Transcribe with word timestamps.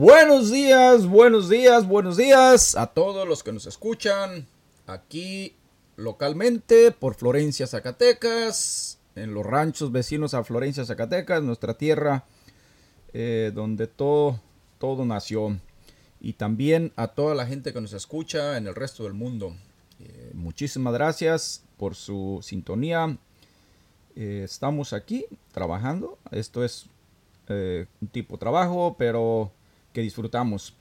Buenos 0.00 0.50
días, 0.50 1.06
buenos 1.06 1.50
días, 1.50 1.86
buenos 1.86 2.16
días 2.16 2.74
a 2.74 2.86
todos 2.86 3.28
los 3.28 3.42
que 3.42 3.52
nos 3.52 3.66
escuchan 3.66 4.46
aquí 4.86 5.54
localmente 5.96 6.90
por 6.90 7.14
Florencia, 7.14 7.66
Zacatecas, 7.66 8.98
en 9.14 9.34
los 9.34 9.44
ranchos 9.44 9.92
vecinos 9.92 10.32
a 10.32 10.42
Florencia, 10.42 10.86
Zacatecas, 10.86 11.42
nuestra 11.42 11.74
tierra 11.76 12.24
eh, 13.12 13.52
donde 13.54 13.88
todo, 13.88 14.40
todo 14.78 15.04
nació. 15.04 15.60
Y 16.18 16.32
también 16.32 16.94
a 16.96 17.08
toda 17.08 17.34
la 17.34 17.44
gente 17.44 17.74
que 17.74 17.82
nos 17.82 17.92
escucha 17.92 18.56
en 18.56 18.68
el 18.68 18.74
resto 18.74 19.04
del 19.04 19.12
mundo. 19.12 19.54
Eh, 19.98 20.30
muchísimas 20.32 20.94
gracias 20.94 21.62
por 21.76 21.94
su 21.94 22.40
sintonía. 22.42 23.18
Eh, 24.16 24.40
estamos 24.46 24.94
aquí 24.94 25.26
trabajando. 25.52 26.16
Esto 26.30 26.64
es 26.64 26.86
un 28.00 28.08
tipo 28.08 28.36
de 28.36 28.40
trabajo, 28.40 28.94
pero 28.96 29.52
que 29.92 30.00
disfrutamos. 30.00 30.76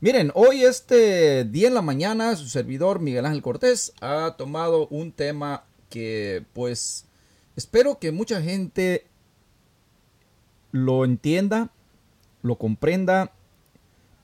Miren, 0.00 0.32
hoy 0.34 0.62
este 0.64 1.44
día 1.44 1.68
en 1.68 1.74
la 1.74 1.82
mañana 1.82 2.34
su 2.34 2.48
servidor 2.48 3.00
Miguel 3.00 3.24
Ángel 3.24 3.42
Cortés 3.42 3.92
ha 4.00 4.34
tomado 4.36 4.88
un 4.88 5.12
tema 5.12 5.64
que 5.90 6.44
pues 6.54 7.06
espero 7.54 7.98
que 7.98 8.10
mucha 8.10 8.42
gente 8.42 9.06
lo 10.72 11.04
entienda, 11.04 11.70
lo 12.42 12.56
comprenda, 12.56 13.32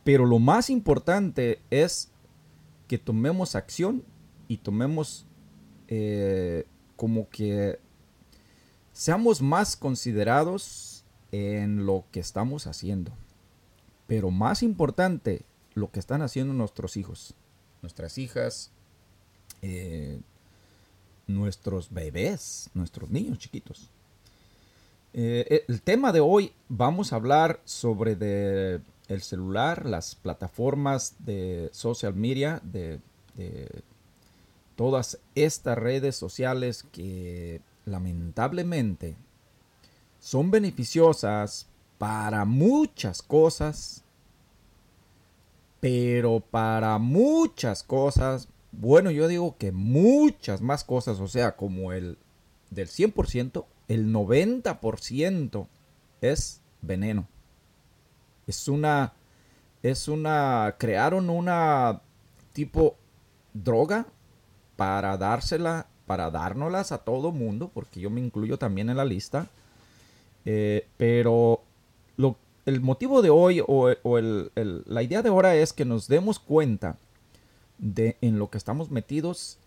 pero 0.02 0.26
lo 0.26 0.38
más 0.40 0.68
importante 0.68 1.60
es 1.70 2.10
que 2.88 2.98
tomemos 2.98 3.54
acción 3.54 4.02
y 4.48 4.56
tomemos 4.56 5.26
eh, 5.86 6.64
como 6.96 7.28
que 7.28 7.78
seamos 8.92 9.42
más 9.42 9.76
considerados 9.76 11.04
en 11.30 11.86
lo 11.86 12.04
que 12.10 12.18
estamos 12.18 12.66
haciendo. 12.66 13.12
Pero 14.08 14.32
más 14.32 14.64
importante, 14.64 15.42
lo 15.74 15.92
que 15.92 16.00
están 16.00 16.22
haciendo 16.22 16.54
nuestros 16.54 16.96
hijos, 16.96 17.34
nuestras 17.82 18.18
hijas, 18.18 18.72
eh, 19.62 20.18
nuestros 21.26 21.92
bebés, 21.92 22.70
nuestros 22.74 23.10
niños 23.10 23.38
chiquitos. 23.38 23.90
Eh, 25.12 25.64
el 25.68 25.82
tema 25.82 26.10
de 26.10 26.20
hoy 26.20 26.52
vamos 26.68 27.12
a 27.12 27.16
hablar 27.16 27.60
sobre 27.64 28.80
el 29.08 29.22
celular, 29.22 29.84
las 29.86 30.14
plataformas 30.14 31.14
de 31.20 31.68
social 31.72 32.14
media, 32.14 32.60
de, 32.64 33.00
de 33.36 33.82
todas 34.74 35.18
estas 35.34 35.78
redes 35.78 36.16
sociales 36.16 36.84
que 36.92 37.60
lamentablemente 37.84 39.16
son 40.20 40.50
beneficiosas 40.50 41.67
para 41.98 42.44
muchas 42.44 43.22
cosas, 43.22 44.04
pero 45.80 46.40
para 46.40 46.98
muchas 46.98 47.82
cosas, 47.82 48.48
bueno, 48.72 49.10
yo 49.10 49.28
digo 49.28 49.56
que 49.58 49.72
muchas 49.72 50.60
más 50.60 50.84
cosas, 50.84 51.20
o 51.20 51.28
sea, 51.28 51.56
como 51.56 51.92
el 51.92 52.18
del 52.70 52.88
100%, 52.88 53.64
el 53.88 54.12
90% 54.12 55.66
es 56.20 56.60
veneno. 56.82 57.26
Es 58.46 58.68
una, 58.68 59.12
es 59.82 60.08
una, 60.08 60.76
crearon 60.78 61.30
una 61.30 62.02
tipo 62.52 62.96
droga 63.52 64.06
para 64.76 65.16
dársela, 65.16 65.86
para 66.06 66.30
dárnoslas 66.30 66.92
a 66.92 66.98
todo 66.98 67.32
mundo, 67.32 67.70
porque 67.72 68.00
yo 68.00 68.10
me 68.10 68.20
incluyo 68.20 68.58
también 68.58 68.88
en 68.90 68.96
la 68.96 69.04
lista. 69.04 69.48
Eh, 70.44 70.88
pero 70.96 71.62
lo, 72.18 72.36
el 72.66 72.82
motivo 72.82 73.22
de 73.22 73.30
hoy 73.30 73.62
o, 73.66 73.88
la 74.20 75.02
idea 75.02 75.22
de 75.22 75.30
ahora 75.30 75.54
es 75.54 75.72
que 75.72 75.86
nos 75.86 76.08
demos 76.08 76.38
cuenta 76.38 76.98
de 77.78 78.18
en 78.20 78.38
lo 78.38 78.50
que 78.50 78.58
estamos 78.58 78.90
metidos 78.90 79.58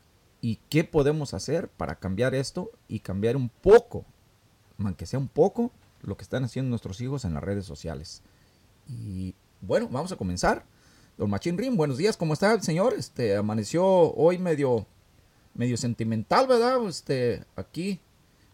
y 0.41 0.59
qué 0.69 0.84
podemos 0.84 1.34
hacer 1.34 1.69
para 1.69 1.95
cambiar 1.95 2.35
esto 2.35 2.69
y 2.88 3.00
cambiar 3.00 3.38
un 3.38 3.50
poco, 3.50 4.06
aunque 4.78 5.06
sea 5.06 5.17
un 5.17 5.29
poco, 5.29 5.72
lo 6.01 6.17
que 6.17 6.23
están 6.23 6.44
haciendo 6.44 6.69
nuestros 6.69 7.00
hijos 7.00 7.25
en 7.25 7.34
las 7.34 7.44
redes 7.44 7.66
sociales. 7.66 8.22
Y 8.88 9.33
bueno, 9.62 9.88
vamos 9.89 10.12
a 10.12 10.18
comenzar. 10.18 10.66
Don 11.18 11.29
Machín 11.29 11.57
Rim, 11.57 11.78
buenos 11.78 11.97
días, 11.97 12.18
¿cómo 12.18 12.33
está 12.33 12.53
el 12.53 12.62
señor? 12.62 12.94
Este 12.97 13.35
amaneció 13.35 13.85
hoy 13.85 14.38
medio 14.38 14.85
medio 15.53 15.78
sentimental, 15.78 16.47
¿verdad? 16.47 16.85
Este 16.88 17.45
aquí 17.56 18.00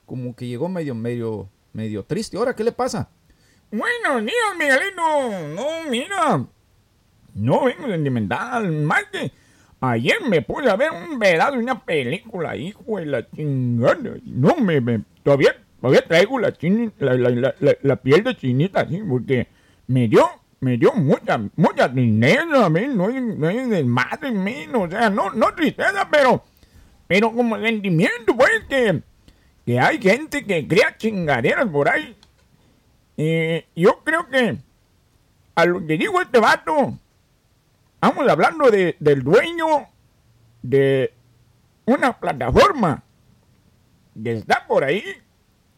como 0.05 0.35
que 0.35 0.47
llegó 0.47 0.69
medio 0.69 0.93
medio 0.93 1.49
medio 1.73 2.03
triste. 2.03 2.37
Ahora, 2.37 2.55
¿qué 2.55 2.63
le 2.63 2.71
pasa? 2.71 3.09
Buenos 3.69 4.21
días, 4.21 4.57
Miguelito. 4.57 5.01
No, 5.53 5.89
mira. 5.89 6.45
No 7.33 7.65
vengo 7.65 7.87
sentimental. 7.87 8.71
Más 8.71 9.03
que 9.11 9.29
ayer 9.81 10.15
me 10.29 10.41
puse 10.41 10.69
a 10.69 10.77
ver 10.77 10.91
un 10.91 11.19
verado 11.19 11.53
de 11.53 11.63
una 11.63 11.83
película, 11.83 12.55
hijo 12.55 12.97
de 12.97 13.07
la 13.07 13.29
chingada. 13.29 13.97
No, 14.23 14.55
me, 14.55 15.01
todavía, 15.21 15.53
todavía 15.81 16.07
traigo 16.07 16.39
la, 16.39 16.53
la, 16.97 17.53
la, 17.81 17.95
piel 17.97 18.23
de 18.23 18.37
chinita 18.37 18.81
así, 18.81 19.01
porque 19.07 19.47
me 19.87 20.07
dio, 20.07 20.25
me 20.61 20.77
dio 20.77 20.93
mucha, 20.93 21.37
mucha 21.57 21.89
tristeza 21.89 22.69
mí. 22.69 22.87
No 22.87 23.07
hay, 23.07 23.19
no 23.19 23.47
hay 23.49 23.65
desmadre 23.65 24.29
en 24.29 24.43
mí. 24.45 24.65
O 24.73 24.89
sea, 24.89 25.09
no, 25.09 25.29
no 25.31 25.53
tristeza, 25.53 26.07
pero, 26.09 26.41
pero 27.05 27.33
como 27.33 27.59
sentimiento, 27.59 28.33
pues, 28.33 28.63
que, 28.69 29.03
que 29.65 29.77
hay 29.77 30.01
gente 30.01 30.45
que 30.45 30.65
crea 30.65 30.95
chingaderas 30.95 31.67
por 31.67 31.89
ahí 31.89 32.16
eh, 33.17 33.65
yo 33.75 34.01
creo 34.03 34.27
que 34.29 34.57
a 35.55 35.65
lo 35.65 35.85
que 35.85 35.97
digo 35.97 36.21
este 36.21 36.39
vato, 36.39 36.93
vamos 37.99 38.29
hablando 38.29 38.69
de, 38.69 38.95
del 38.99 39.23
dueño 39.23 39.87
de 40.61 41.13
una 41.85 42.19
plataforma 42.19 43.03
que 44.21 44.33
está 44.33 44.65
por 44.67 44.83
ahí. 44.83 45.03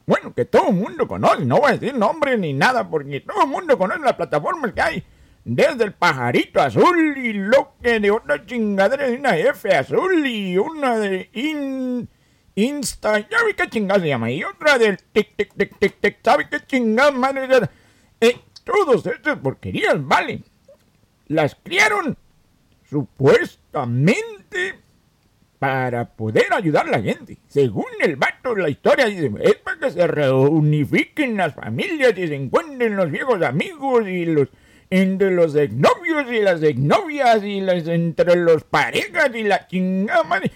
Bueno, 0.06 0.34
que 0.34 0.44
todo 0.44 0.70
el 0.70 0.76
mundo 0.76 1.08
conoce, 1.08 1.46
no 1.46 1.60
voy 1.60 1.70
a 1.70 1.78
decir 1.78 1.96
nombre 1.96 2.38
ni 2.38 2.52
nada, 2.52 2.90
porque 2.90 3.22
todo 3.22 3.44
el 3.44 3.50
mundo 3.50 3.78
conoce 3.78 4.02
la 4.02 4.18
plataforma 4.18 4.74
que 4.74 4.82
hay. 4.82 5.04
Desde 5.46 5.86
el 5.86 5.94
pajarito 5.94 6.62
azul 6.62 7.18
y 7.18 7.34
lo 7.34 7.74
que 7.82 8.00
de 8.00 8.12
otra 8.12 8.46
chingadera 8.46 9.08
de 9.08 9.16
una 9.16 9.38
F 9.38 9.74
azul 9.74 10.26
y 10.26 10.58
una 10.58 10.98
de 10.98 11.30
in, 11.34 12.10
Insta, 12.64 13.18
vi 13.18 13.54
qué 13.56 13.70
chingada 13.70 14.02
se 14.02 14.08
llama. 14.08 14.32
Y 14.32 14.44
otra 14.44 14.78
del 14.78 14.98
tic, 14.98 15.36
tic, 15.36 15.54
tic, 15.56 15.78
tic, 15.80 16.00
tic, 16.00 16.18
¿sabe 16.24 16.48
qué 16.50 16.60
chingada 16.66 17.12
madre? 17.12 17.70
Eh, 18.20 18.38
todos 18.64 19.06
estas 19.06 19.40
porquerías, 19.40 19.96
vale. 20.06 20.42
Las 21.28 21.56
criaron 21.56 22.18
supuestamente 22.90 24.80
para 25.60 26.10
poder 26.10 26.48
ayudar 26.52 26.88
a 26.88 26.92
la 26.92 27.02
gente. 27.02 27.38
Según 27.48 27.86
el 28.02 28.16
vato, 28.16 28.56
la 28.56 28.70
historia 28.70 29.06
dice, 29.06 29.32
es 29.42 29.56
para 29.56 29.80
que 29.80 29.92
se 29.92 30.08
reunifiquen 30.08 31.38
las 31.38 31.54
familias 31.54 32.18
y 32.18 32.28
se 32.28 32.36
encuentren 32.36 32.96
los 32.96 33.12
viejos 33.12 33.42
amigos 33.42 34.08
y 34.08 34.26
los 34.26 34.48
entre 34.92 35.32
los 35.32 35.56
exnovios 35.56 36.32
y 36.32 36.40
las 36.42 36.64
exnovias 36.64 37.44
y 37.44 37.62
las 37.62 37.88
entre 37.88 38.36
los 38.36 38.64
parejas 38.64 39.30
y 39.36 39.44
la 39.44 39.68
chingada 39.68 40.24
madre. 40.24 40.52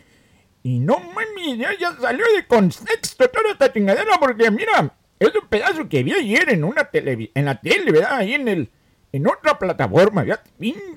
Y 0.63 0.79
no 0.79 0.97
mami, 0.99 1.57
ya, 1.57 1.77
ya 1.77 1.93
salió 1.99 2.25
de 2.35 2.47
contexto 2.47 3.27
toda 3.29 3.51
esta 3.51 3.71
chingadera 3.71 4.17
porque 4.17 4.49
mira, 4.49 4.93
es 5.19 5.35
un 5.35 5.47
pedazo 5.49 5.89
que 5.89 6.03
vi 6.03 6.13
ayer 6.13 6.49
en 6.49 6.63
una 6.63 6.85
tele, 6.85 7.31
en 7.33 7.45
la 7.45 7.59
tele, 7.59 7.91
¿verdad? 7.91 8.13
Ahí 8.13 8.33
en 8.33 8.47
el, 8.47 8.69
en 9.11 9.27
otra 9.27 9.59
plataforma, 9.59 10.23
¿verdad? 10.23 10.41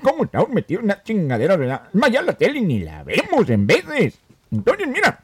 ¿Cómo 0.02 0.24
estamos 0.24 0.50
metidos 0.50 0.80
en 0.80 0.84
una 0.84 1.02
chingadera, 1.02 1.56
¿verdad? 1.56 1.88
Más 1.92 2.10
ya 2.10 2.22
la 2.22 2.34
tele 2.34 2.60
ni 2.60 2.78
la 2.80 3.02
vemos 3.02 3.50
en 3.50 3.66
veces. 3.66 4.20
Entonces, 4.52 4.86
mira, 4.86 5.20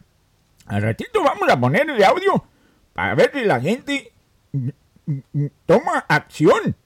Al 0.66 0.82
ratito 0.82 1.22
vamos 1.22 1.48
a 1.48 1.58
poner 1.58 1.88
el 1.88 2.02
audio 2.02 2.44
para 2.92 3.14
ver 3.14 3.30
si 3.32 3.44
la 3.44 3.60
gente 3.60 4.12
mm, 4.52 4.68
mm, 5.06 5.18
mm, 5.32 5.46
toma 5.66 6.04
acción 6.08 6.76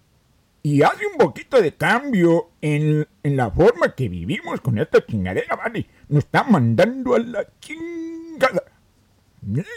y 0.66 0.82
hace 0.82 1.06
un 1.06 1.16
poquito 1.16 1.62
de 1.62 1.76
cambio 1.76 2.50
en, 2.60 3.06
en 3.22 3.36
la 3.36 3.52
forma 3.52 3.94
que 3.94 4.08
vivimos 4.08 4.60
con 4.60 4.76
esta 4.78 5.06
chingadera, 5.06 5.54
¿vale? 5.54 5.86
Nos 6.08 6.24
está 6.24 6.42
mandando 6.42 7.14
a 7.14 7.20
la 7.20 7.46
chingada. 7.60 8.64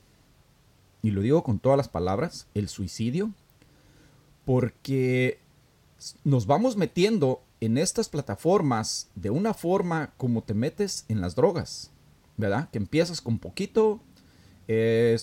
y 1.01 1.09
lo 1.09 1.21
digo 1.21 1.41
con 1.41 1.57
todas 1.57 1.77
las 1.77 1.89
palabras, 1.89 2.45
el 2.53 2.69
suicidio, 2.69 3.31
porque 4.45 5.39
nos 6.23 6.45
vamos 6.45 6.77
metiendo 6.77 7.41
en 7.59 7.79
estas 7.79 8.07
plataformas 8.07 9.09
de 9.15 9.31
una 9.31 9.55
forma 9.55 10.13
como 10.17 10.43
te 10.43 10.53
metes 10.53 11.05
en 11.07 11.19
las 11.19 11.33
drogas, 11.33 11.89
¿verdad? 12.37 12.69
Que 12.69 12.77
empiezas 12.77 13.19
con 13.19 13.39
poquito. 13.39 13.99
Eh, 14.67 15.17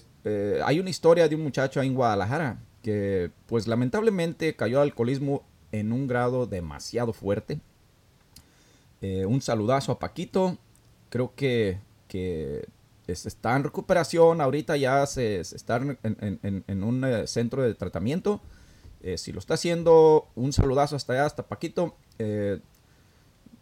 hay 0.65 0.81
una 0.81 0.91
historia 0.91 1.29
de 1.29 1.37
un 1.37 1.45
muchacho 1.45 1.79
ahí 1.79 1.87
en 1.87 1.95
Guadalajara 1.95 2.59
que 2.83 3.31
pues 3.47 3.69
lamentablemente 3.69 4.57
cayó 4.57 4.81
al 4.81 4.89
alcoholismo 4.89 5.45
en 5.71 5.93
un 5.93 6.09
grado 6.09 6.47
demasiado 6.47 7.13
fuerte. 7.13 7.61
Eh, 9.03 9.27
un 9.27 9.41
saludazo 9.41 9.93
a 9.93 9.99
Paquito. 9.99 10.59
Creo 11.09 11.35
que, 11.35 11.79
que 12.09 12.67
es- 13.07 13.27
está 13.27 13.57
en 13.57 13.65
recuperación. 13.65 14.41
Ahorita 14.41 14.77
ya 14.77 15.05
se, 15.07 15.43
se 15.45 15.57
está 15.57 15.77
en, 15.77 16.83
un 16.85 17.05
eh, 17.05 17.27
centro 17.27 17.63
de 17.63 17.75
tratamiento. 17.75 18.41
Eh, 19.03 19.17
si 19.19 19.33
lo 19.33 19.39
está 19.39 19.55
haciendo, 19.55 20.29
un 20.35 20.53
saludazo 20.53 20.97
hasta 20.97 21.15
allá, 21.15 21.27
hasta 21.27 21.43
Paquito. 21.47 21.97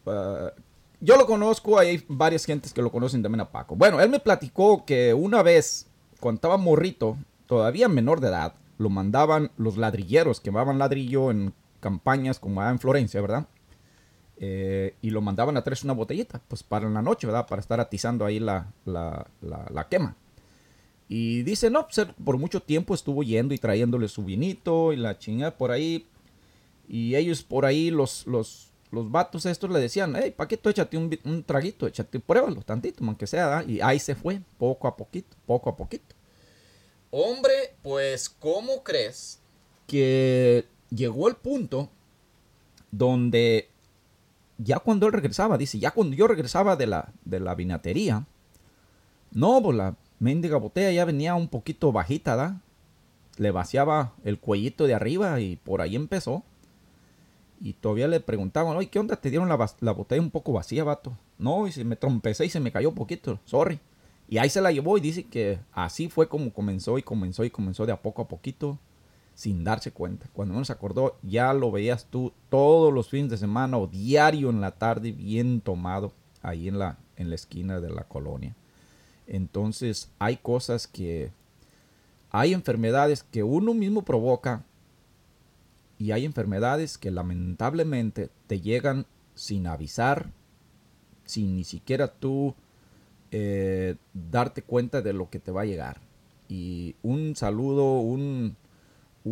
Ah, 0.07 0.53
yo 1.01 1.17
lo 1.17 1.27
conozco, 1.27 1.79
hay 1.79 2.05
varias 2.09 2.45
gentes 2.45 2.73
que 2.73 2.83
lo 2.83 2.91
conocen 2.91 3.23
también 3.23 3.41
a 3.41 3.51
Paco. 3.53 3.77
Bueno, 3.77 4.01
él 4.01 4.09
me 4.11 4.19
platicó 4.19 4.85
que 4.85 5.15
una 5.15 5.43
vez, 5.45 5.87
cuando 6.19 6.39
estaba 6.39 6.57
morrito, 6.57 7.17
todavía 7.47 7.89
menor 7.89 8.21
de 8.21 8.29
edad, 8.29 8.55
lo 8.79 8.91
mandaban 8.91 9.53
los 9.57 9.77
ladrilleros, 9.77 10.41
quemaban 10.41 10.79
ladrillo 10.79 11.31
en 11.31 11.55
campañas 11.81 12.41
como 12.41 12.61
allá 12.61 12.71
en 12.71 12.79
Florencia, 12.81 13.21
¿verdad? 13.21 13.47
Eh, 14.41 14.95
y 15.03 15.11
lo 15.11 15.21
mandaban 15.21 15.57
a 15.57 15.65
traerse 15.65 15.85
una 15.85 15.95
botellita, 15.95 16.41
pues 16.47 16.63
para 16.63 16.89
la 16.89 17.03
noche, 17.03 17.27
¿verdad? 17.27 17.47
Para 17.49 17.61
estar 17.61 17.81
atizando 17.81 18.25
ahí 18.25 18.39
la, 18.39 18.73
la, 18.85 19.27
la, 19.41 19.89
quema. 19.89 20.17
Y 21.09 21.43
dice, 21.43 21.71
no, 21.71 21.89
pues 21.89 22.07
por 22.25 22.39
mucho 22.39 22.63
tiempo 22.63 22.95
estuvo 22.95 23.25
yendo 23.25 23.53
y 23.53 23.59
trayéndole 23.59 24.07
su 24.07 24.25
vinito 24.25 24.93
y 24.93 24.97
la 24.97 25.19
chingada 25.19 25.57
por 25.57 25.73
ahí. 25.73 26.07
Y 26.89 27.17
ellos 27.17 27.43
por 27.43 27.67
ahí, 27.67 27.91
los, 27.91 28.27
los, 28.29 28.71
los 28.93 29.11
vatos 29.11 29.45
estos 29.45 29.71
le 29.71 29.81
decían, 29.81 30.15
hey, 30.17 30.33
Paquito, 30.37 30.71
échate 30.71 30.97
un, 30.97 31.19
un 31.25 31.43
traguito, 31.43 31.89
échate, 31.89 32.21
pruébalo 32.21 32.63
tantito, 32.63 33.03
aunque 33.05 33.27
sea, 33.27 33.47
¿da? 33.49 33.65
Y 33.65 33.81
ahí 33.81 33.99
se 33.99 34.15
fue, 34.15 34.41
poco 34.57 34.87
a 34.87 34.97
poquito, 34.97 35.37
poco 35.47 35.69
a 35.69 35.77
poquito. 35.77 36.15
Hombre, 37.11 37.75
pues, 37.83 38.29
¿cómo 38.29 38.85
crees 38.85 39.41
que 39.89 40.67
llegó 40.91 41.29
el 41.29 41.35
punto 41.35 41.91
donde 42.93 43.69
ya 44.59 44.81
cuando 44.81 45.07
él 45.07 45.13
regresaba, 45.13 45.57
dice, 45.57 45.79
ya 45.79 45.93
cuando 45.93 46.17
yo 46.17 46.27
regresaba 46.27 46.77
de 46.77 46.87
la, 46.87 47.13
de 47.25 47.41
la 47.41 47.55
vinatería, 47.55 48.27
no, 49.33 49.63
pues 49.63 49.77
la 49.77 49.97
mendiga 50.19 50.57
botella 50.57 50.91
ya 50.91 51.05
venía 51.05 51.35
un 51.35 51.49
poquito 51.49 51.93
bajita, 51.93 52.37
¿da? 52.37 52.61
Le 53.37 53.53
vaciaba 53.53 54.15
el 54.25 54.41
cuellito 54.41 54.87
de 54.87 54.95
arriba 54.95 55.41
y 55.41 55.57
por 55.57 55.81
ahí 55.81 55.95
empezó. 55.95 56.43
Y 57.61 57.75
todavía 57.75 58.09
le 58.09 58.21
preguntaban, 58.21 58.77
oye, 58.77 58.89
¿qué 58.89 58.99
onda? 58.99 59.17
¿Te 59.17 59.31
dieron 59.31 59.49
la, 59.49 59.93
botella 59.93 60.21
un 60.21 60.31
poco 60.31 60.53
vacía, 60.53 60.85
vato? 60.85 61.17
No, 61.39 61.67
y 61.67 61.73
se 61.73 61.85
me 61.85 61.97
trompecé 61.97 62.47
y 62.47 62.51
se 62.51 62.61
me 62.61 62.73
cayó 62.73 62.89
un 62.89 62.95
poquito, 62.95 63.39
sorry. 63.45 63.79
Y 64.29 64.39
ahí 64.39 64.51
se 64.51 64.61
la 64.61 64.73
llevó 64.73 64.99
y 64.99 65.01
dice 65.01 65.25
que 65.25 65.59
así 65.73 66.09
fue 66.09 66.29
como 66.29 66.53
comenzó 66.53 66.99
y 66.99 67.03
comenzó 67.03 67.45
y 67.45 67.51
comenzó 67.51 67.87
de 67.87 67.93
a 67.93 68.03
poco 68.03 68.23
a 68.23 68.29
poquito 68.29 68.79
sin 69.39 69.63
darse 69.63 69.93
cuenta. 69.93 70.27
Cuando 70.33 70.55
menos 70.55 70.67
se 70.67 70.73
acordó, 70.73 71.17
ya 71.23 71.53
lo 71.53 71.71
veías 71.71 72.07
tú 72.07 72.33
todos 72.49 72.93
los 72.93 73.09
fines 73.09 73.31
de 73.31 73.37
semana 73.37 73.79
o 73.79 73.87
diario 73.87 74.51
en 74.51 74.61
la 74.61 74.73
tarde, 74.73 75.13
bien 75.13 75.61
tomado, 75.61 76.13
ahí 76.43 76.67
en 76.67 76.81
la, 76.81 76.99
en 77.15 77.29
la 77.29 77.37
esquina 77.37 77.79
de 77.79 77.89
la 77.89 78.03
colonia. 78.03 78.57
Entonces 79.29 80.11
hay 80.19 80.39
cosas 80.39 80.89
que... 80.89 81.31
Hay 82.31 82.53
enfermedades 82.53 83.23
que 83.23 83.45
uno 83.45 83.75
mismo 83.75 84.03
provoca 84.03 84.65
y 85.99 86.11
hay 86.11 86.25
enfermedades 86.25 86.99
que 86.99 87.13
lamentablemente 87.13 88.31
te 88.49 88.61
llegan 88.61 89.07
sin 89.37 89.69
avisar, 89.69 90.33
sin 91.25 91.55
ni 91.55 91.63
siquiera 91.63 92.09
tú 92.09 92.57
eh, 93.31 93.95
darte 94.13 94.63
cuenta 94.63 95.01
de 95.01 95.13
lo 95.13 95.31
que 95.31 95.39
te 95.39 95.53
va 95.53 95.63
a 95.63 95.67
llegar. 95.67 96.01
Y 96.49 96.97
un 97.05 97.37
saludo, 97.37 98.01
un, 98.01 98.57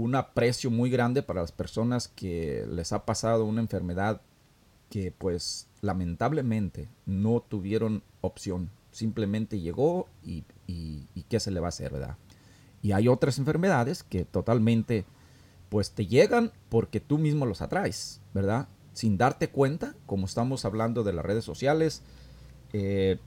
un 0.02 0.14
aprecio 0.14 0.70
muy 0.70 0.90
grande 0.90 1.22
para 1.22 1.40
las 1.40 1.52
personas 1.52 2.08
que 2.08 2.66
les 2.70 2.92
ha 2.92 3.04
pasado 3.04 3.44
una 3.44 3.60
enfermedad 3.60 4.20
que 4.90 5.12
pues 5.12 5.68
lamentablemente 5.80 6.88
no 7.06 7.40
tuvieron 7.40 8.02
opción. 8.20 8.70
Simplemente 8.92 9.60
llegó 9.60 10.08
y, 10.22 10.44
y, 10.66 11.06
qué 11.28 11.40
se 11.40 11.50
le 11.50 11.60
va 11.60 11.66
a 11.66 11.68
hacer, 11.68 11.92
¿verdad? 11.92 12.16
Y 12.82 12.92
hay 12.92 13.08
otras 13.08 13.38
enfermedades 13.38 14.02
que 14.02 14.24
totalmente 14.24 15.04
pues 15.68 15.90
te 15.90 16.06
llegan 16.06 16.52
porque 16.68 17.00
tú 17.00 17.18
mismo 17.18 17.46
los 17.46 17.60
atraes, 17.60 18.20
¿verdad? 18.32 18.68
Sin 18.92 19.18
darte 19.18 19.50
cuenta, 19.50 19.94
como 20.06 20.26
estamos 20.26 20.64
hablando 20.64 21.02
de 21.02 21.12
las 21.12 21.24
redes 21.24 21.44
sociales, 21.44 22.02
eh, 22.72 23.18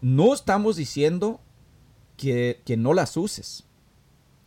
no 0.00 0.34
estamos 0.34 0.76
diciendo 0.76 1.40
que, 2.16 2.60
que 2.64 2.76
no 2.76 2.94
las 2.94 3.16
uses. 3.16 3.64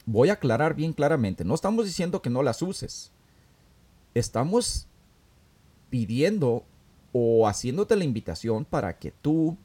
Voy 0.07 0.29
a 0.29 0.33
aclarar 0.33 0.73
bien 0.73 0.93
claramente, 0.93 1.43
no 1.43 1.53
estamos 1.53 1.83
diciendo 1.83 2.21
que 2.21 2.29
no 2.29 2.41
las 2.41 2.61
uses. 2.61 3.11
Estamos 4.13 4.87
pidiendo 5.89 6.63
o 7.11 7.45
haciéndote 7.45 7.97
la 7.97 8.05
invitación 8.05 8.63
para 8.63 8.97
que 8.97 9.11
tú 9.11 9.57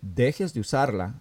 dejes 0.00 0.54
de 0.54 0.60
usarla 0.60 1.20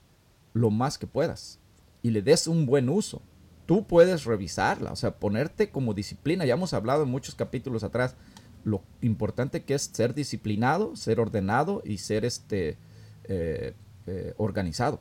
lo 0.54 0.70
más 0.70 1.00
que 1.00 1.08
puedas 1.08 1.58
y 2.04 2.12
le 2.12 2.22
des 2.22 2.46
un 2.46 2.68
buen 2.68 2.90
uso. 2.90 3.24
Tú 3.66 3.88
puedes 3.88 4.26
revisarla, 4.26 4.92
o 4.92 4.96
sea, 4.96 5.16
ponerte 5.16 5.72
como 5.72 5.96
disciplina. 5.96 6.46
Ya 6.46 6.54
hemos 6.54 6.74
hablado 6.74 7.02
en 7.02 7.10
muchos 7.10 7.34
capítulos 7.34 7.84
atrás 7.84 8.16
lo 8.64 8.84
importante 9.02 9.64
que 9.64 9.74
es 9.74 9.90
ser 9.92 10.14
disciplinado, 10.14 10.96
ser 10.96 11.20
ordenado 11.20 11.82
y 11.84 11.98
ser 11.98 12.24
este 12.24 12.78
eh, 13.24 13.74
eh, 14.06 14.36
organizado. 14.38 15.00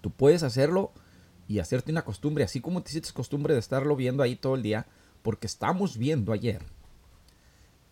Tú 0.00 0.10
puedes 0.10 0.42
hacerlo 0.42 0.92
y 1.48 1.58
hacerte 1.58 1.90
una 1.92 2.04
costumbre, 2.04 2.44
así 2.44 2.60
como 2.60 2.82
te 2.82 2.90
hiciste 2.90 3.12
costumbre 3.12 3.54
de 3.54 3.60
estarlo 3.60 3.96
viendo 3.96 4.22
ahí 4.22 4.36
todo 4.36 4.54
el 4.54 4.62
día, 4.62 4.86
porque 5.22 5.46
estamos 5.46 5.98
viendo 5.98 6.32
ayer. 6.32 6.62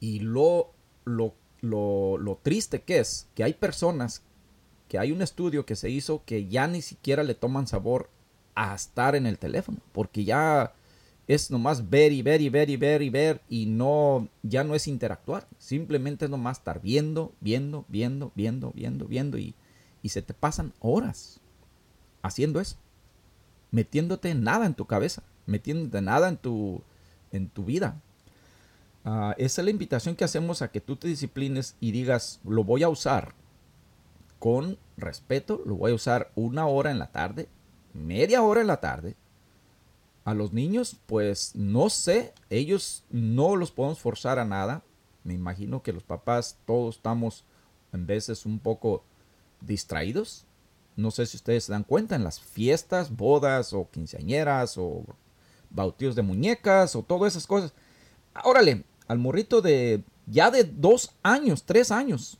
Y 0.00 0.20
lo, 0.20 0.72
lo, 1.04 1.34
lo, 1.60 2.18
lo 2.18 2.36
triste 2.42 2.82
que 2.82 2.98
es 2.98 3.28
que 3.34 3.44
hay 3.44 3.54
personas, 3.54 4.22
que 4.88 4.98
hay 4.98 5.12
un 5.12 5.22
estudio 5.22 5.64
que 5.66 5.76
se 5.76 5.90
hizo 5.90 6.22
que 6.24 6.48
ya 6.48 6.66
ni 6.66 6.82
siquiera 6.82 7.22
le 7.22 7.34
toman 7.34 7.66
sabor 7.66 8.10
a 8.54 8.74
estar 8.74 9.14
en 9.14 9.26
el 9.26 9.38
teléfono, 9.38 9.78
porque 9.92 10.24
ya 10.24 10.74
es 11.28 11.50
nomás 11.50 11.88
ver 11.88 12.12
y 12.12 12.22
ver 12.22 12.40
y 12.40 12.48
ver 12.48 12.68
y 12.68 12.76
ver 12.76 13.02
y 13.02 13.10
ver 13.10 13.40
y 13.48 13.66
no, 13.66 14.28
ya 14.42 14.64
no 14.64 14.74
es 14.74 14.88
interactuar, 14.88 15.46
simplemente 15.58 16.24
es 16.24 16.30
nomás 16.30 16.58
estar 16.58 16.80
viendo, 16.82 17.32
viendo, 17.40 17.84
viendo, 17.88 18.32
viendo, 18.34 18.72
viendo, 18.74 19.06
viendo 19.06 19.38
y, 19.38 19.54
y 20.02 20.08
se 20.10 20.22
te 20.22 20.34
pasan 20.34 20.72
horas 20.80 21.40
haciendo 22.22 22.60
eso, 22.60 22.76
metiéndote 23.72 24.34
nada 24.36 24.66
en 24.66 24.74
tu 24.74 24.86
cabeza, 24.86 25.24
metiéndote 25.46 26.00
nada 26.00 26.28
en 26.28 26.36
tu, 26.36 26.82
en 27.32 27.48
tu 27.48 27.64
vida. 27.64 28.00
Ah, 29.04 29.34
esa 29.36 29.62
es 29.62 29.64
la 29.64 29.72
invitación 29.72 30.14
que 30.14 30.24
hacemos 30.24 30.62
a 30.62 30.70
que 30.70 30.80
tú 30.80 30.94
te 30.94 31.08
disciplines 31.08 31.74
y 31.80 31.90
digas, 31.90 32.38
lo 32.44 32.62
voy 32.62 32.84
a 32.84 32.88
usar 32.88 33.34
con 34.38 34.78
respeto, 34.96 35.60
lo 35.66 35.74
voy 35.74 35.92
a 35.92 35.96
usar 35.96 36.30
una 36.36 36.66
hora 36.66 36.92
en 36.92 37.00
la 37.00 37.10
tarde, 37.10 37.48
media 37.94 38.42
hora 38.42 38.60
en 38.60 38.68
la 38.68 38.80
tarde. 38.80 39.16
A 40.24 40.34
los 40.34 40.52
niños, 40.52 40.96
pues 41.06 41.56
no 41.56 41.90
sé, 41.90 42.32
ellos 42.48 43.02
no 43.10 43.56
los 43.56 43.72
podemos 43.72 43.98
forzar 43.98 44.38
a 44.38 44.44
nada. 44.44 44.84
Me 45.24 45.34
imagino 45.34 45.82
que 45.82 45.92
los 45.92 46.04
papás 46.04 46.58
todos 46.64 46.96
estamos 46.96 47.44
en 47.92 48.06
veces 48.06 48.46
un 48.46 48.60
poco 48.60 49.02
distraídos. 49.60 50.46
No 50.96 51.10
sé 51.10 51.26
si 51.26 51.36
ustedes 51.36 51.64
se 51.64 51.72
dan 51.72 51.84
cuenta 51.84 52.16
en 52.16 52.24
las 52.24 52.40
fiestas, 52.40 53.16
bodas 53.16 53.72
o 53.72 53.88
quinceañeras 53.90 54.76
o 54.76 55.04
bautizos 55.70 56.14
de 56.14 56.22
muñecas 56.22 56.94
o 56.96 57.02
todas 57.02 57.32
esas 57.32 57.46
cosas. 57.46 57.72
Órale, 58.44 58.84
al 59.08 59.18
morrito 59.18 59.62
de 59.62 60.04
ya 60.26 60.50
de 60.50 60.64
dos 60.64 61.14
años, 61.22 61.64
tres 61.64 61.90
años, 61.90 62.38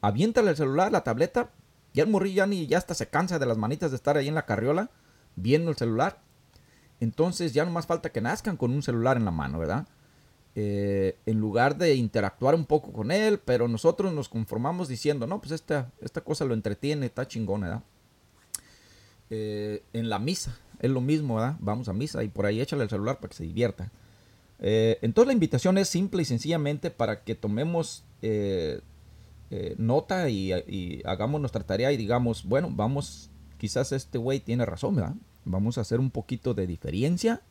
aviéntale 0.00 0.50
el 0.50 0.56
celular, 0.56 0.92
la 0.92 1.04
tableta, 1.04 1.50
ya 1.92 2.02
el 2.02 2.10
morrillo 2.10 2.36
ya 2.36 2.46
ni 2.46 2.66
ya 2.66 2.78
hasta 2.78 2.94
se 2.94 3.08
cansa 3.08 3.38
de 3.38 3.46
las 3.46 3.56
manitas 3.56 3.90
de 3.90 3.96
estar 3.96 4.16
ahí 4.16 4.28
en 4.28 4.34
la 4.34 4.46
carriola 4.46 4.90
viendo 5.36 5.70
el 5.70 5.76
celular. 5.76 6.20
Entonces 7.00 7.52
ya 7.52 7.64
no 7.64 7.70
más 7.70 7.86
falta 7.86 8.10
que 8.10 8.20
nazcan 8.20 8.56
con 8.56 8.72
un 8.72 8.82
celular 8.82 9.16
en 9.16 9.24
la 9.24 9.30
mano, 9.30 9.58
¿verdad? 9.58 9.86
Eh, 10.56 11.16
en 11.26 11.40
lugar 11.40 11.76
de 11.76 11.96
interactuar 11.96 12.54
un 12.54 12.64
poco 12.64 12.92
con 12.92 13.10
él, 13.10 13.40
pero 13.44 13.66
nosotros 13.66 14.12
nos 14.12 14.28
conformamos 14.28 14.86
diciendo, 14.86 15.26
no, 15.26 15.40
pues 15.40 15.50
esta, 15.50 15.90
esta 16.00 16.20
cosa 16.20 16.44
lo 16.44 16.54
entretiene, 16.54 17.06
está 17.06 17.26
chingón, 17.26 17.62
¿verdad? 17.62 17.82
Eh, 19.30 19.82
en 19.92 20.08
la 20.08 20.20
misa, 20.20 20.56
es 20.78 20.90
lo 20.90 21.00
mismo, 21.00 21.36
¿verdad? 21.36 21.56
Vamos 21.58 21.88
a 21.88 21.92
misa 21.92 22.22
y 22.22 22.28
por 22.28 22.46
ahí 22.46 22.60
échale 22.60 22.84
el 22.84 22.88
celular 22.88 23.16
para 23.16 23.30
que 23.30 23.36
se 23.36 23.42
divierta. 23.42 23.90
Eh, 24.60 24.98
entonces 25.02 25.26
la 25.26 25.32
invitación 25.32 25.76
es 25.76 25.88
simple 25.88 26.22
y 26.22 26.24
sencillamente 26.24 26.92
para 26.92 27.24
que 27.24 27.34
tomemos 27.34 28.04
nota 29.76 30.28
y, 30.30 30.52
y, 30.52 31.02
hagamos 31.04 31.40
nuestra 31.40 31.64
tarea 31.64 31.92
y 31.92 31.96
digamos, 31.96 32.44
bueno, 32.44 32.70
vamos, 32.72 33.28
quizás 33.58 33.92
este 33.92 34.18
güey 34.18 34.40
tiene 34.40 34.64
razón, 34.64 34.96
¿verdad? 34.96 35.14
Vamos 35.44 35.78
a 35.78 35.80
hacer 35.80 36.00
un 36.00 36.10
poquito 36.10 36.54
de 36.54 36.66
diferencia 36.66 37.42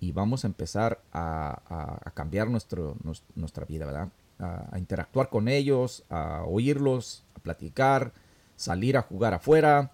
y 0.00 0.12
vamos 0.12 0.44
a 0.44 0.48
empezar 0.48 1.02
a, 1.12 2.10
cambiar 2.14 2.48
nuestro, 2.48 2.96
nuestra 3.34 3.66
vida, 3.66 3.84
¿verdad? 3.84 4.08
A, 4.38 4.78
interactuar 4.78 5.28
con 5.28 5.46
ellos, 5.46 6.04
a 6.08 6.44
oírlos, 6.44 7.24
a 7.36 7.40
platicar, 7.40 8.12
salir 8.56 8.96
a 8.96 9.02
jugar 9.02 9.34
afuera 9.34 9.92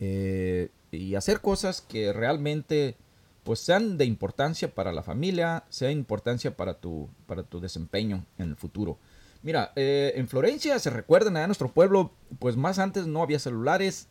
eh, 0.00 0.70
y 0.90 1.14
hacer 1.14 1.40
cosas 1.40 1.82
que 1.82 2.12
realmente 2.12 2.96
pues 3.44 3.60
sean 3.60 3.98
de 3.98 4.06
importancia 4.06 4.74
para 4.74 4.90
la 4.92 5.02
familia, 5.02 5.64
sean 5.68 5.90
de 5.90 5.98
importancia 5.98 6.56
para 6.56 6.74
tu, 6.74 7.10
para 7.26 7.42
tu 7.42 7.60
desempeño 7.60 8.24
en 8.38 8.48
el 8.48 8.56
futuro. 8.56 8.98
Mira, 9.42 9.72
eh, 9.76 10.14
en 10.16 10.26
Florencia 10.26 10.78
se 10.78 10.88
recuerdan 10.88 11.36
a 11.36 11.46
nuestro 11.46 11.70
pueblo, 11.70 12.12
pues 12.38 12.56
más 12.56 12.78
antes 12.78 13.06
no 13.06 13.22
había 13.22 13.38
celulares, 13.38 14.08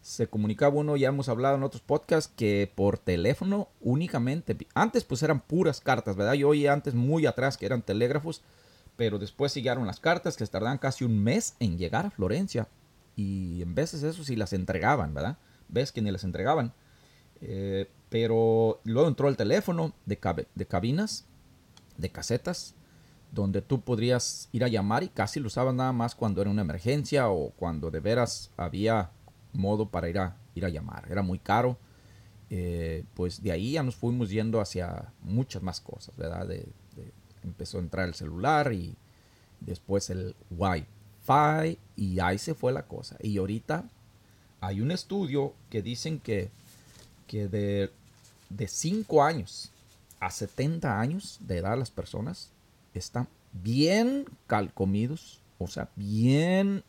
se 0.00 0.28
comunicaba 0.28 0.74
uno, 0.74 0.96
ya 0.96 1.08
hemos 1.08 1.28
hablado 1.28 1.56
en 1.56 1.62
otros 1.62 1.82
podcasts, 1.82 2.32
que 2.34 2.70
por 2.74 2.98
teléfono 2.98 3.68
únicamente. 3.80 4.56
Antes 4.74 5.04
pues 5.04 5.22
eran 5.22 5.40
puras 5.40 5.80
cartas, 5.80 6.16
¿verdad? 6.16 6.34
Yo 6.34 6.48
oí 6.48 6.66
antes 6.66 6.94
muy 6.94 7.26
atrás 7.26 7.56
que 7.56 7.66
eran 7.66 7.82
telégrafos, 7.82 8.42
pero 8.96 9.18
después 9.18 9.52
siguieron 9.52 9.86
las 9.86 10.00
cartas 10.00 10.36
que 10.36 10.46
tardaban 10.46 10.78
casi 10.78 11.04
un 11.04 11.22
mes 11.22 11.54
en 11.60 11.78
llegar 11.78 12.06
a 12.06 12.10
Florencia. 12.10 12.68
Y 13.16 13.62
en 13.62 13.74
veces 13.74 14.02
eso 14.02 14.24
sí 14.24 14.36
las 14.36 14.52
entregaban, 14.52 15.12
¿verdad? 15.14 15.38
Ves 15.68 15.92
que 15.92 16.00
ni 16.00 16.10
las 16.10 16.24
entregaban. 16.24 16.72
Eh, 17.40 17.90
pero 18.08 18.80
luego 18.84 19.08
entró 19.08 19.28
el 19.28 19.36
teléfono 19.36 19.92
de, 20.06 20.46
de 20.54 20.66
cabinas, 20.66 21.26
de 21.96 22.10
casetas, 22.10 22.74
donde 23.32 23.60
tú 23.60 23.82
podrías 23.82 24.48
ir 24.52 24.64
a 24.64 24.68
llamar 24.68 25.02
y 25.02 25.08
casi 25.08 25.40
lo 25.40 25.48
usabas 25.48 25.74
nada 25.74 25.92
más 25.92 26.14
cuando 26.14 26.40
era 26.40 26.50
una 26.50 26.62
emergencia 26.62 27.28
o 27.28 27.50
cuando 27.50 27.90
de 27.90 28.00
veras 28.00 28.50
había 28.56 29.10
modo 29.52 29.88
para 29.88 30.08
ir 30.08 30.18
a, 30.18 30.36
ir 30.54 30.64
a 30.64 30.68
llamar. 30.68 31.06
Era 31.10 31.22
muy 31.22 31.38
caro. 31.38 31.78
Eh, 32.50 33.04
pues 33.14 33.42
de 33.42 33.52
ahí 33.52 33.72
ya 33.72 33.82
nos 33.82 33.96
fuimos 33.96 34.30
yendo 34.30 34.60
hacia 34.60 35.12
muchas 35.22 35.62
más 35.62 35.80
cosas, 35.80 36.16
¿verdad? 36.16 36.48
empezó 37.44 37.78
a 37.78 37.82
entrar 37.82 38.08
el 38.08 38.14
celular 38.14 38.72
y 38.72 38.96
después 39.60 40.10
el 40.10 40.34
Wi-Fi 40.50 41.78
y 41.96 42.20
ahí 42.20 42.38
se 42.38 42.54
fue 42.54 42.72
la 42.72 42.86
cosa. 42.86 43.16
Y 43.20 43.38
ahorita 43.38 43.84
hay 44.60 44.80
un 44.80 44.90
estudio 44.90 45.54
que 45.70 45.82
dicen 45.82 46.20
que, 46.20 46.50
que 47.26 47.48
de, 47.48 47.90
de 48.48 48.68
5 48.68 49.22
años 49.22 49.70
a 50.20 50.30
70 50.30 51.00
años 51.00 51.38
de 51.40 51.58
edad 51.58 51.78
las 51.78 51.90
personas 51.90 52.50
están 52.94 53.28
bien 53.52 54.24
calcomidos, 54.46 55.40
o 55.58 55.68
sea, 55.68 55.88
bien 55.96 56.82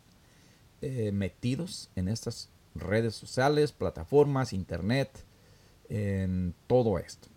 eh, 0.82 1.12
metidos 1.12 1.90
en 1.96 2.08
estas 2.08 2.48
redes 2.74 3.14
sociales, 3.14 3.72
plataformas, 3.72 4.52
internet, 4.52 5.24
en 5.88 6.54
todo 6.66 6.98
esto. 6.98 7.28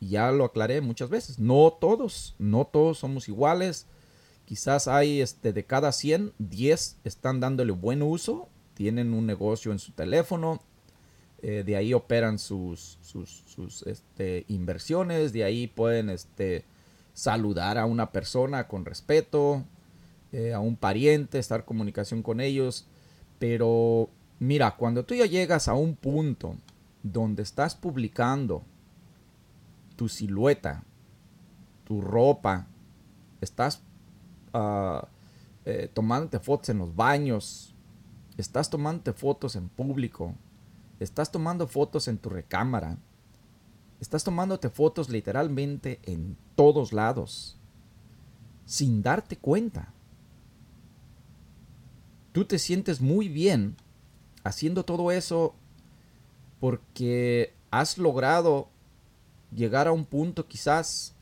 Ya 0.00 0.30
lo 0.30 0.44
aclaré 0.44 0.80
muchas 0.80 1.10
veces. 1.10 1.38
No 1.38 1.72
todos, 1.80 2.34
no 2.38 2.66
todos 2.66 2.98
somos 2.98 3.28
iguales. 3.28 3.86
Quizás 4.44 4.88
hay 4.88 5.20
este, 5.20 5.52
de 5.52 5.64
cada 5.64 5.92
100, 5.92 6.32
10 6.38 6.98
están 7.04 7.40
dándole 7.40 7.72
buen 7.72 8.02
uso, 8.02 8.48
tienen 8.74 9.14
un 9.14 9.26
negocio 9.26 9.72
en 9.72 9.78
su 9.78 9.92
teléfono, 9.92 10.60
eh, 11.42 11.62
de 11.64 11.76
ahí 11.76 11.94
operan 11.94 12.38
sus, 12.38 12.98
sus, 13.02 13.82
este, 13.86 14.44
inversiones, 14.48 15.32
de 15.32 15.44
ahí 15.44 15.66
pueden 15.66 16.10
este, 16.10 16.64
saludar 17.14 17.78
a 17.78 17.86
una 17.86 18.12
persona 18.12 18.68
con 18.68 18.84
respeto, 18.84 19.64
eh, 20.32 20.54
a 20.54 20.60
un 20.60 20.76
pariente, 20.76 21.38
estar 21.38 21.60
en 21.60 21.66
comunicación 21.66 22.22
con 22.22 22.40
ellos. 22.40 22.86
Pero 23.38 24.08
mira, 24.38 24.76
cuando 24.76 25.04
tú 25.04 25.14
ya 25.14 25.26
llegas 25.26 25.68
a 25.68 25.74
un 25.74 25.94
punto 25.94 26.56
donde 27.02 27.42
estás 27.42 27.74
publicando 27.74 28.62
tu 29.96 30.08
silueta, 30.08 30.84
tu 31.84 32.00
ropa, 32.00 32.66
estás 33.42 33.82
uh, 34.54 35.04
eh, 35.66 35.90
tomándote 35.92 36.38
fotos 36.38 36.70
en 36.70 36.78
los 36.78 36.96
baños, 36.96 37.74
estás 38.38 38.70
tomándote 38.70 39.12
fotos 39.12 39.54
en 39.56 39.68
público, 39.68 40.34
estás 40.98 41.30
tomando 41.30 41.66
fotos 41.66 42.08
en 42.08 42.16
tu 42.16 42.30
recámara, 42.30 42.96
estás 44.00 44.24
tomándote 44.24 44.70
fotos 44.70 45.10
literalmente 45.10 46.00
en 46.04 46.36
todos 46.56 46.92
lados, 46.92 47.58
sin 48.64 49.02
darte 49.02 49.36
cuenta 49.36 49.92
tú 52.32 52.44
te 52.44 52.58
sientes 52.58 53.00
muy 53.00 53.28
bien 53.28 53.76
haciendo 54.44 54.84
todo 54.84 55.12
eso 55.12 55.54
porque 56.60 57.52
has 57.70 57.98
logrado 57.98 58.68
llegar 59.54 59.86
a 59.86 59.92
un 59.92 60.04
punto 60.04 60.46
quizás 60.46 61.14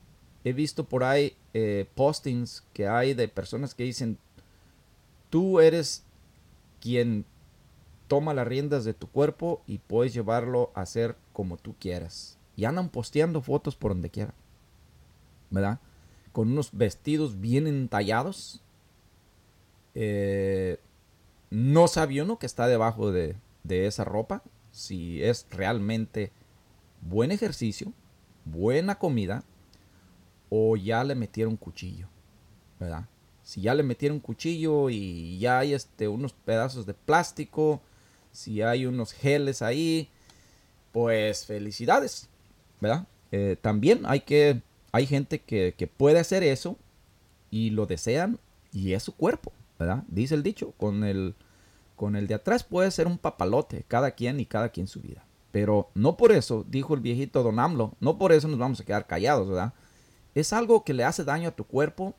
he 0.45 0.53
visto 0.53 0.85
por 0.85 1.05
ahí 1.05 1.37
eh, 1.53 1.89
postings 1.95 2.65
que 2.73 2.87
hay 2.87 3.15
de 3.15 3.29
personas 3.29 3.75
que 3.75 3.85
dicen 3.85 4.19
tú 5.29 5.61
eres 5.61 6.05
quien 6.81 7.25
toma 8.09 8.35
las 8.35 8.47
riendas 8.47 8.85
de 8.85 8.95
tu 8.95 9.09
cuerpo 9.09 9.63
y 9.67 9.79
puedes 9.79 10.15
llevarlo 10.15 10.71
a 10.75 10.83
hacer 10.83 11.17
como 11.33 11.57
tú 11.57 11.75
quieras 11.79 12.39
y 12.57 12.65
andan 12.65 12.89
posteando 12.89 13.43
fotos 13.43 13.77
por 13.77 13.93
donde 13.93 14.11
quiera 14.11 14.35
verdad 15.51 15.81
con 16.33 16.53
unos 16.53 16.71
vestidos 16.73 17.41
bien 17.41 17.67
entallados. 17.67 18.63
Eh, 19.95 20.79
no 21.51 21.89
sabe 21.89 22.23
uno 22.23 22.39
que 22.39 22.47
está 22.47 22.67
debajo 22.67 23.13
de, 23.13 23.37
de 23.65 23.87
esa 23.87 24.05
ropa, 24.05 24.43
si 24.71 25.23
es 25.23 25.47
realmente 25.51 26.33
buen 27.03 27.33
ejercicio, 27.33 27.93
buena 28.45 28.99
comida, 28.99 29.45
o 30.49 30.77
ya 30.77 31.05
le 31.05 31.15
metieron 31.15 31.57
cuchillo, 31.57 32.09
¿verdad? 32.79 33.07
Si 33.43 33.63
ya 33.63 33.75
le 33.75 33.83
metieron 33.83 34.21
cuchillo 34.21 34.91
y 34.91 35.39
ya 35.39 35.59
hay 35.59 35.75
este, 35.75 36.09
unos 36.09 36.33
pedazos 36.33 36.87
de 36.87 36.95
plástico, 36.95 37.81
si 38.33 38.63
hay 38.63 38.87
unos 38.87 39.13
geles 39.13 39.63
ahí, 39.63 40.09
pues 40.93 41.47
felicidades, 41.47 42.29
¿verdad? 42.81 43.07
Eh, 43.33 43.57
también 43.61 44.03
hay 44.05 44.21
que, 44.21 44.63
hay 44.93 45.07
gente 45.07 45.41
que, 45.41 45.75
que 45.77 45.87
puede 45.87 46.19
hacer 46.19 46.43
eso 46.43 46.77
y 47.51 47.71
lo 47.71 47.87
desean 47.87 48.39
y 48.73 48.93
es 48.93 49.03
su 49.03 49.15
cuerpo, 49.15 49.53
¿verdad? 49.81 50.05
Dice 50.09 50.35
el 50.35 50.43
dicho, 50.43 50.73
con 50.73 51.05
el, 51.05 51.35
con 51.97 52.15
el 52.15 52.27
de 52.27 52.35
atrás 52.35 52.65
puede 52.65 52.91
ser 52.91 53.07
un 53.07 53.17
papalote, 53.17 53.85
cada 53.89 54.11
quien 54.11 54.39
y 54.39 54.45
cada 54.45 54.69
quien 54.69 54.87
su 54.87 55.01
vida. 55.01 55.25
Pero 55.53 55.89
no 55.95 56.19
por 56.19 56.33
eso, 56.33 56.67
dijo 56.69 56.95
el 56.95 57.01
viejito 57.01 57.43
Don 57.43 57.59
AMLO, 57.59 57.95
no 57.99 58.19
por 58.19 58.33
eso 58.33 58.47
nos 58.47 58.59
vamos 58.59 58.79
a 58.79 58.85
quedar 58.85 59.07
callados, 59.07 59.49
¿verdad? 59.49 59.73
Es 60.35 60.53
algo 60.53 60.85
que 60.85 60.93
le 60.93 61.03
hace 61.03 61.25
daño 61.25 61.49
a 61.49 61.57
tu 61.57 61.65
cuerpo, 61.65 62.15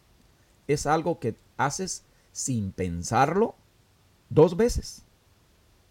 es 0.67 0.87
algo 0.87 1.19
que 1.19 1.35
haces 1.55 2.03
sin 2.31 2.71
pensarlo 2.71 3.55
dos 4.29 4.57
veces, 4.57 5.03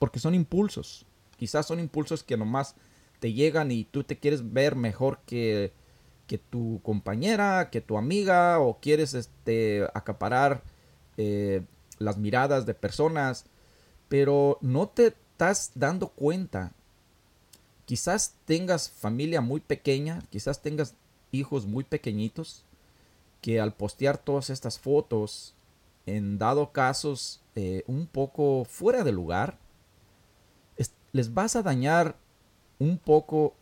porque 0.01 0.19
son 0.19 0.35
impulsos. 0.35 1.07
Quizás 1.37 1.67
son 1.67 1.79
impulsos 1.79 2.25
que 2.25 2.37
nomás 2.37 2.75
te 3.21 3.33
llegan 3.33 3.71
y 3.71 3.85
tú 3.85 4.03
te 4.03 4.19
quieres 4.19 4.53
ver 4.53 4.75
mejor 4.75 5.21
que, 5.25 5.73
que 6.27 6.37
tu 6.37 6.81
compañera, 6.83 7.71
que 7.71 7.81
tu 7.81 7.97
amiga, 7.97 8.59
o 8.59 8.81
quieres 8.81 9.15
este, 9.15 9.87
acaparar 9.95 10.63
eh, 11.17 11.63
las 11.99 12.17
miradas 12.17 12.67
de 12.67 12.75
personas, 12.75 13.45
pero 14.09 14.59
no 14.61 14.89
te 14.89 15.09
estás 15.09 15.73
dando 15.75 16.09
cuenta. 16.09 16.73
Quizás 17.85 18.35
tengas 18.45 18.91
familia 18.91 19.41
muy 19.41 19.61
pequeña, 19.61 20.23
quizás 20.31 20.63
tengas 20.63 20.95
hijos 21.33 21.67
muy 21.67 21.85
pequeñitos, 21.85 22.65
que 23.41 23.61
al 23.61 23.75
postear 23.75 24.19
todas 24.19 24.51
estas 24.51 24.79
fotos, 24.79 25.55
en 26.07 26.39
dado 26.39 26.73
casos 26.73 27.41
eh, 27.55 27.85
un 27.87 28.07
poco 28.07 28.65
fuera 28.65 29.05
de 29.05 29.13
lugar, 29.13 29.59
les 31.13 31.35
vas 31.35 31.57
a 31.57 31.63
dañar 31.63 32.17
un 32.79 32.99
poco 32.99 33.55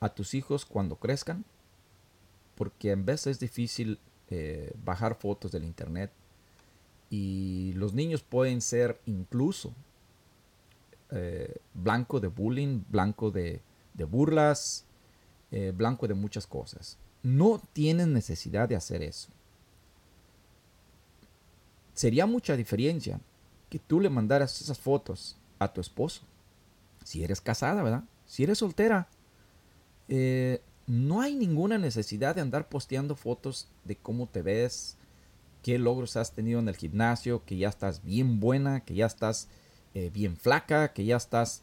a 0.00 0.08
tus 0.10 0.34
hijos 0.34 0.64
cuando 0.64 0.96
crezcan, 0.96 1.44
porque 2.54 2.90
en 2.90 3.04
vez 3.04 3.26
es 3.26 3.40
difícil 3.40 3.98
eh, 4.30 4.72
bajar 4.84 5.14
fotos 5.14 5.52
del 5.52 5.64
internet 5.64 6.12
y 7.10 7.72
los 7.74 7.94
niños 7.94 8.22
pueden 8.22 8.60
ser 8.60 9.00
incluso 9.06 9.72
eh, 11.10 11.56
blanco 11.72 12.20
de 12.20 12.28
bullying, 12.28 12.82
blanco 12.88 13.30
de, 13.30 13.62
burlas, 14.08 14.84
eh, 15.50 15.72
blanco 15.74 16.06
de 16.06 16.14
muchas 16.14 16.46
cosas. 16.46 16.98
No 17.22 17.60
tienen 17.72 18.12
necesidad 18.12 18.68
de 18.68 18.76
hacer 18.76 19.02
eso. 19.02 19.30
Sería 21.94 22.26
mucha 22.26 22.56
diferencia 22.56 23.20
que 23.70 23.78
tú 23.78 24.00
le 24.00 24.10
mandaras 24.10 24.60
esas 24.60 24.78
fotos 24.78 25.36
a 25.58 25.72
tu 25.72 25.80
esposo. 25.80 26.22
Si 27.04 27.24
eres 27.24 27.40
casada, 27.40 27.82
¿verdad? 27.82 28.04
Si 28.26 28.44
eres 28.44 28.58
soltera, 28.58 29.08
eh, 30.08 30.60
no 30.86 31.22
hay 31.22 31.34
ninguna 31.34 31.78
necesidad 31.78 32.34
de 32.34 32.42
andar 32.42 32.68
posteando 32.68 33.16
fotos 33.16 33.68
de 33.84 33.96
cómo 33.96 34.26
te 34.26 34.42
ves, 34.42 34.97
qué 35.68 35.78
logros 35.78 36.16
has 36.16 36.32
tenido 36.32 36.60
en 36.60 36.68
el 36.68 36.76
gimnasio, 36.76 37.44
que 37.44 37.58
ya 37.58 37.68
estás 37.68 38.02
bien 38.02 38.40
buena, 38.40 38.80
que 38.80 38.94
ya 38.94 39.04
estás 39.04 39.48
eh, 39.92 40.08
bien 40.14 40.38
flaca, 40.38 40.94
que 40.94 41.04
ya 41.04 41.18
estás, 41.18 41.60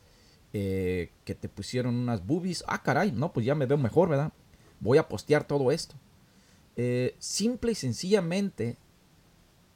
eh, 0.53 1.09
que 1.23 1.33
te 1.33 1.49
pusieron 1.49 1.95
unas 1.95 2.23
boobies. 2.23 2.63
Ah, 2.67 2.83
caray, 2.83 3.11
no, 3.11 3.33
pues 3.33 3.47
ya 3.47 3.55
me 3.55 3.65
veo 3.65 3.79
mejor, 3.79 4.09
¿verdad? 4.09 4.31
Voy 4.79 4.99
a 4.99 5.07
postear 5.07 5.47
todo 5.47 5.71
esto. 5.71 5.95
Eh, 6.75 7.15
simple 7.17 7.71
y 7.71 7.75
sencillamente, 7.75 8.77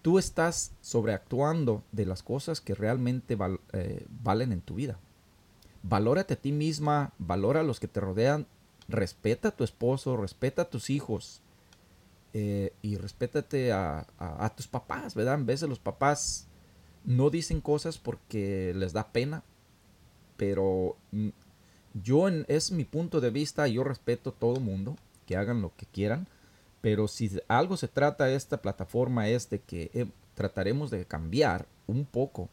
tú 0.04 0.20
estás 0.20 0.74
sobreactuando 0.80 1.82
de 1.92 2.06
las 2.06 2.22
cosas 2.22 2.62
que 2.62 2.76
realmente 2.76 3.36
valen 3.36 4.52
en 4.52 4.62
tu 4.62 4.76
vida. 4.76 5.00
Valórate 5.82 6.36
a 6.36 6.40
ti 6.40 6.52
misma, 6.52 7.14
valora 7.18 7.62
a 7.62 7.64
los 7.64 7.80
que 7.80 7.88
te 7.88 8.00
rodean, 8.00 8.46
respeta 8.88 9.48
a 9.48 9.56
tu 9.56 9.64
esposo, 9.64 10.18
respeta 10.18 10.62
a 10.62 10.70
tus 10.70 10.92
hijos. 10.92 11.42
Y 12.34 12.98
respétate 12.98 13.72
a, 13.72 14.06
a, 14.18 14.56
tus 14.56 14.68
papás, 14.68 15.16
¿verdad? 15.16 15.36
En 15.36 15.46
de 15.46 15.68
los 15.68 15.80
papás 15.80 16.48
no 17.04 17.30
dicen 17.30 17.60
cosas 17.62 17.98
porque 17.98 18.74
les 18.76 18.94
da 18.94 19.12
pena, 19.12 19.44
pero 20.38 20.96
yo 21.94 22.28
en, 22.28 22.46
es 22.48 22.72
mi 22.72 22.86
punto 22.86 23.20
de 23.20 23.32
vista, 23.32 23.68
yo 23.68 23.84
respeto 23.84 24.30
a 24.30 24.34
todo 24.34 24.60
mundo, 24.60 24.96
que 25.26 25.38
hagan 25.38 25.62
lo 25.62 25.76
que 25.76 25.86
quieran, 25.88 26.28
pero 26.82 27.08
si 27.08 27.32
algo 27.48 27.78
se 27.78 27.88
trata 27.88 28.32
esta 28.32 28.62
plataforma 28.62 29.28
es 29.28 29.50
de 29.50 29.60
que 29.60 29.92
eh, 29.94 30.06
trataremos 30.36 30.92
de 30.92 31.06
cambiar 31.06 31.68
un 31.88 32.06
poco 32.06 32.50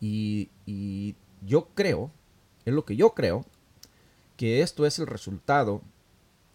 y, 0.00 0.50
y 0.66 1.16
yo 1.44 1.68
creo, 1.74 2.10
es 2.64 2.74
lo 2.74 2.84
que 2.84 2.96
yo 2.96 3.14
creo, 3.14 3.44
que 4.36 4.62
esto 4.62 4.84
es 4.86 4.98
el 4.98 5.06
resultado 5.06 5.82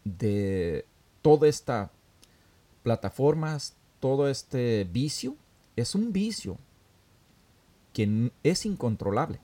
de 0.04 0.86
toda 1.22 1.48
esta 1.48 1.92
plataformas, 2.84 3.76
todo 4.00 4.30
este 4.30 4.88
vicio, 4.92 5.36
es 5.76 5.96
un 5.96 6.12
vicio 6.12 6.58
que 7.94 8.32
es 8.44 8.66
incontrolable 8.66 9.40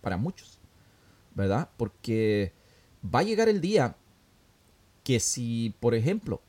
para 0.00 0.16
muchos, 0.16 0.58
¿verdad? 1.34 1.68
Porque 1.76 2.52
va 3.02 3.20
a 3.20 3.24
llegar 3.24 3.48
el 3.48 3.60
día 3.60 3.96
que 5.04 5.20
si, 5.20 5.74
por 5.80 5.94
ejemplo, 5.94 6.40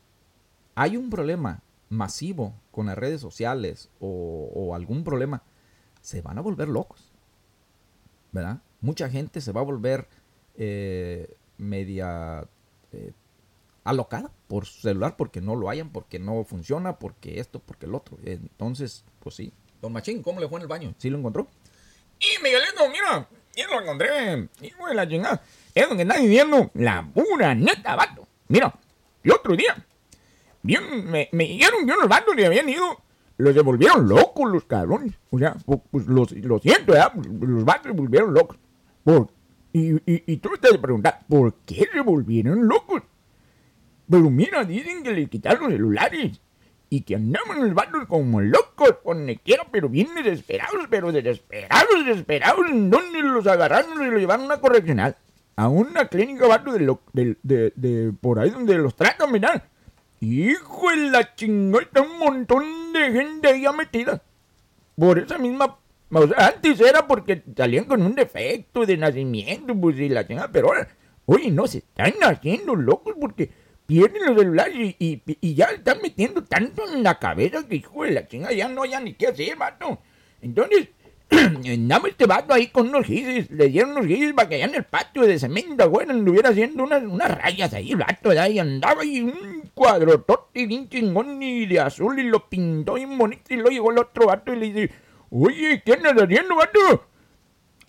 hay 0.75 0.97
un 0.97 1.09
problema 1.09 1.61
masivo 1.89 2.53
con 2.71 2.87
las 2.87 2.97
redes 2.97 3.21
sociales 3.21 3.89
o, 3.99 4.73
algún 4.75 5.03
problema, 5.03 5.43
se 6.01 6.21
van 6.21 6.37
a 6.37 6.41
volver 6.41 6.67
locos, 6.67 7.11
¿verdad? 8.31 8.61
Mucha 8.81 9.09
gente 9.09 9.41
se 9.41 9.51
va 9.51 9.61
a 9.61 9.63
volver 9.63 10.07
eh, 10.55 11.35
media 11.57 12.47
eh, 12.91 13.13
alocada 13.87 14.31
por 14.47 14.65
su 14.65 14.81
celular 14.81 15.15
porque 15.17 15.41
no 15.41 15.55
lo 15.55 15.69
hayan, 15.69 15.89
porque 15.89 16.19
no 16.19 16.43
funciona, 16.43 16.99
porque 16.99 17.39
esto, 17.39 17.59
porque 17.59 17.85
el 17.85 17.95
otro. 17.95 18.17
Entonces, 18.25 19.05
pues 19.19 19.35
sí, 19.35 19.53
Don 19.81 19.93
Machín, 19.93 20.21
¿cómo 20.21 20.39
le 20.39 20.47
fue 20.47 20.59
en 20.59 20.63
el 20.63 20.67
baño? 20.67 20.93
¿Sí 20.97 21.09
lo 21.09 21.17
encontró? 21.17 21.47
Y 22.19 22.43
Miguelito, 22.43 22.89
mira, 22.91 23.29
ya 23.55 23.67
lo 23.67 23.81
encontré. 23.81 24.49
Hijo 24.61 24.87
de 24.87 24.95
la 24.95 25.07
chingada. 25.07 25.41
Es 25.73 25.89
lo 25.89 25.95
que 25.95 26.01
está 26.01 26.17
diciendo 26.17 26.71
la 26.73 27.07
pura 27.13 27.55
neta, 27.55 27.95
vato. 27.95 28.27
Mira, 28.47 28.73
el 29.23 29.31
otro 29.31 29.55
día, 29.55 29.85
bien, 30.61 31.09
me, 31.09 31.29
me 31.31 31.45
dijeron 31.45 31.85
que 31.85 31.93
unos 31.93 32.07
vatos 32.07 32.35
le 32.35 32.45
habían 32.45 32.67
ido. 32.67 33.01
Los 33.37 33.53
devolvieron 33.53 34.09
locos 34.09 34.51
los 34.51 34.65
cabrones. 34.65 35.13
O 35.29 35.37
sea, 35.37 35.55
pues, 35.91 36.07
los, 36.07 36.31
lo 36.31 36.59
siento, 36.59 36.93
¿verdad? 36.93 37.13
Los 37.13 37.63
vatos 37.63 37.91
se 37.91 37.97
volvieron 37.97 38.33
locos. 38.33 38.57
Por, 39.03 39.31
y, 39.71 39.91
y, 40.11 40.23
y 40.33 40.37
tú 40.37 40.49
te 40.59 40.77
preguntar, 40.79 41.23
¿por 41.29 41.53
qué 41.65 41.87
se 41.93 42.01
volvieron 42.01 42.67
locos? 42.67 43.03
Pero 44.09 44.29
mira, 44.29 44.63
dicen 44.63 45.03
que 45.03 45.11
les 45.11 45.29
quitaron 45.29 45.63
los 45.63 45.71
celulares 45.73 46.39
y 46.89 47.01
que 47.01 47.15
andaban 47.15 47.63
los 47.63 47.73
vatos 47.73 48.05
como 48.07 48.39
locos 48.41 48.95
por 49.03 49.17
quiera, 49.37 49.67
pero 49.71 49.89
bien 49.89 50.07
desesperados, 50.15 50.87
pero 50.89 51.11
desesperados, 51.11 52.05
desesperados. 52.05 52.65
¿En 52.69 52.89
dónde 52.89 53.21
los 53.21 53.45
agarraron 53.47 54.01
y 54.01 54.09
los 54.09 54.19
llevaron 54.19 54.43
a 54.43 54.47
una 54.47 54.61
correccional? 54.61 55.17
A 55.55 55.67
una 55.67 56.07
clínica 56.07 56.47
vato 56.47 56.71
de, 56.71 56.97
de, 57.13 57.73
de, 57.75 58.13
por 58.21 58.39
ahí 58.39 58.51
donde 58.51 58.77
los 58.77 58.95
tratan, 58.95 59.31
mirá. 59.31 59.67
Hijo 60.19 60.89
de 60.91 61.09
la 61.09 61.35
chingada, 61.35 62.01
un 62.01 62.19
montón 62.19 62.93
de 62.93 63.11
gente 63.11 63.47
ahí 63.49 63.65
metida. 63.75 64.21
Por 64.95 65.19
esa 65.19 65.37
misma. 65.37 65.77
O 66.09 66.27
sea, 66.27 66.47
antes 66.47 66.79
era 66.79 67.05
porque 67.05 67.43
salían 67.55 67.85
con 67.85 68.01
un 68.01 68.15
defecto 68.15 68.85
de 68.85 68.97
nacimiento, 68.97 69.75
pues 69.75 69.99
y 69.99 70.09
la 70.09 70.25
chingada, 70.25 70.49
pero 70.51 70.67
ahora, 70.67 70.87
oye, 71.25 71.51
no 71.51 71.67
se 71.67 71.79
están 71.79 72.13
haciendo 72.21 72.75
locos 72.75 73.15
porque 73.19 73.49
pierden 73.87 74.25
los 74.25 74.37
celulares 74.37 74.95
y, 74.99 75.21
y, 75.25 75.55
ya 75.55 75.65
están 75.65 75.99
metiendo 76.03 76.43
tanto 76.43 76.83
en 76.87 77.01
la 77.01 77.17
cabeza 77.17 77.65
que 77.67 77.77
hijo 77.77 78.03
de 78.03 78.11
la 78.11 78.27
chinga 78.27 78.51
ya 78.51 78.67
no 78.67 78.83
hay 78.83 78.91
ni 79.01 79.13
qué 79.13 79.27
hacer, 79.27 79.55
vato. 79.55 79.99
Entonces, 80.41 80.89
andaba 81.31 82.09
este 82.09 82.25
vato 82.25 82.53
ahí 82.53 82.67
con 82.67 82.89
unos 82.89 83.05
gises, 83.05 83.49
le 83.49 83.69
dieron 83.69 83.91
unos 83.91 84.05
gises 84.05 84.33
para 84.33 84.49
que 84.49 84.55
allá 84.55 84.65
en 84.65 84.75
el 84.75 84.83
patio 84.83 85.23
de 85.23 85.39
cemento, 85.39 85.89
bueno, 85.89 86.13
anduviera 86.13 86.49
haciendo 86.49 86.83
unas, 86.83 87.03
unas 87.03 87.31
rayas 87.37 87.73
ahí, 87.73 87.91
el 87.91 87.97
vato, 87.97 88.33
y 88.33 88.59
andaba 88.59 89.01
ahí 89.01 89.21
un 89.21 89.69
cuadrotote 89.73 90.67
bien 90.67 90.89
chingón 90.89 91.41
y 91.41 91.65
de 91.65 91.79
azul 91.79 92.19
y 92.19 92.23
lo 92.23 92.47
pintó 92.49 92.95
bien 92.95 93.17
bonito 93.17 93.53
y 93.53 93.55
luego 93.55 93.69
llegó 93.69 93.91
el 93.91 93.99
otro 93.99 94.27
vato 94.27 94.53
y 94.53 94.57
le 94.57 94.65
dice, 94.71 94.93
oye, 95.29 95.81
¿qué 95.85 95.93
andas 95.93 96.13
haciendo, 96.13 96.55
vato? 96.55 97.07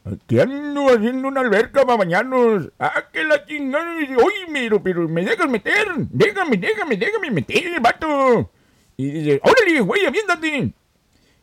Aquí 0.05 0.41
ando 0.41 0.89
haciendo 0.89 1.29
una 1.29 1.41
alberca 1.41 1.83
para 1.85 1.99
bañarnos. 1.99 2.71
Ah, 2.79 3.05
que 3.13 3.25
la 3.25 3.45
chingada. 3.45 3.85
Oye, 3.95 4.47
pero, 4.53 4.83
pero, 4.83 5.09
¿me 5.09 5.25
dejas 5.25 5.49
meter? 5.49 5.87
Déjame, 5.97 6.57
déjame, 6.57 6.97
déjame 6.97 7.31
meter, 7.31 7.81
vato. 7.81 8.51
Y 8.97 9.11
dice, 9.11 9.41
órale, 9.45 9.81
güey, 9.81 10.07
aviéntate. 10.07 10.73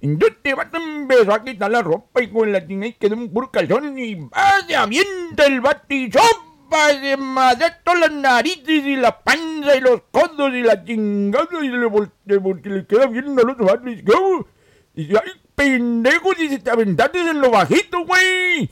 Entonces 0.01 0.37
te 0.41 0.53
vato 0.53 0.77
empezó 0.77 1.33
a 1.33 1.43
quitar 1.43 1.71
la 1.71 1.81
ropa 1.81 2.21
y 2.21 2.27
con 2.29 2.51
la 2.51 2.67
chingada 2.67 2.87
y 2.87 2.93
quedó 2.93 3.15
un 3.15 3.31
puro 3.31 3.49
calzón 3.49 3.97
y 3.97 4.15
vaya, 4.15 4.83
avienta 4.83 5.45
el 5.45 5.61
vato 5.61 5.93
y 5.95 6.11
sopa 6.11 6.93
de 6.93 7.17
madre 7.17 7.65
todas 7.83 8.01
las 8.01 8.11
narices 8.11 8.85
y 8.85 8.95
la 8.97 9.19
panza 9.23 9.75
y 9.75 9.81
los 9.81 10.01
codos 10.11 10.53
y 10.53 10.61
la 10.61 10.83
chingada 10.83 11.47
y 11.63 11.69
le 11.69 12.39
porque 12.39 12.69
le 12.69 12.85
queda 12.85 13.07
viendo 13.07 13.41
al 13.41 13.49
otro 13.51 13.65
vato 13.65 13.89
y 13.89 13.95
dice. 13.95 14.13
Y 14.95 15.05
dice, 15.05 15.21
ay, 15.23 15.31
pendejo, 15.55 16.33
dice, 16.37 16.59
te 16.59 16.69
aventaste 16.69 17.19
en 17.19 17.39
lo 17.41 17.51
bajito, 17.51 18.05
güey. 18.05 18.69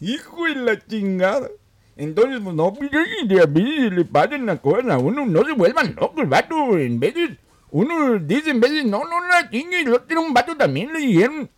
Hijo 0.00 0.44
de 0.46 0.54
la 0.54 0.86
chingada. 0.86 1.48
Entonces, 1.96 2.40
pues 2.42 2.54
no, 2.54 2.72
pues, 2.72 2.90
a 2.92 3.46
mí 3.46 3.90
le 3.90 4.04
pasen 4.04 4.46
las 4.46 4.60
cosas 4.60 4.86
a 4.90 4.98
uno, 4.98 5.26
no 5.26 5.44
se 5.44 5.52
vuelvan 5.52 5.94
locos, 6.00 6.28
vato. 6.28 6.78
En 6.78 6.98
veces, 6.98 7.30
uno 7.70 8.18
dice, 8.18 8.50
en 8.50 8.60
veces, 8.60 8.84
no, 8.86 9.00
no 9.04 9.26
la 9.28 9.50
chingue, 9.50 9.82
y 9.82 9.84
lo 9.84 10.00
tiene 10.02 10.22
un 10.22 10.32
vato 10.32 10.56
también, 10.56 10.92
le 10.92 11.00
dijeron. 11.00 11.50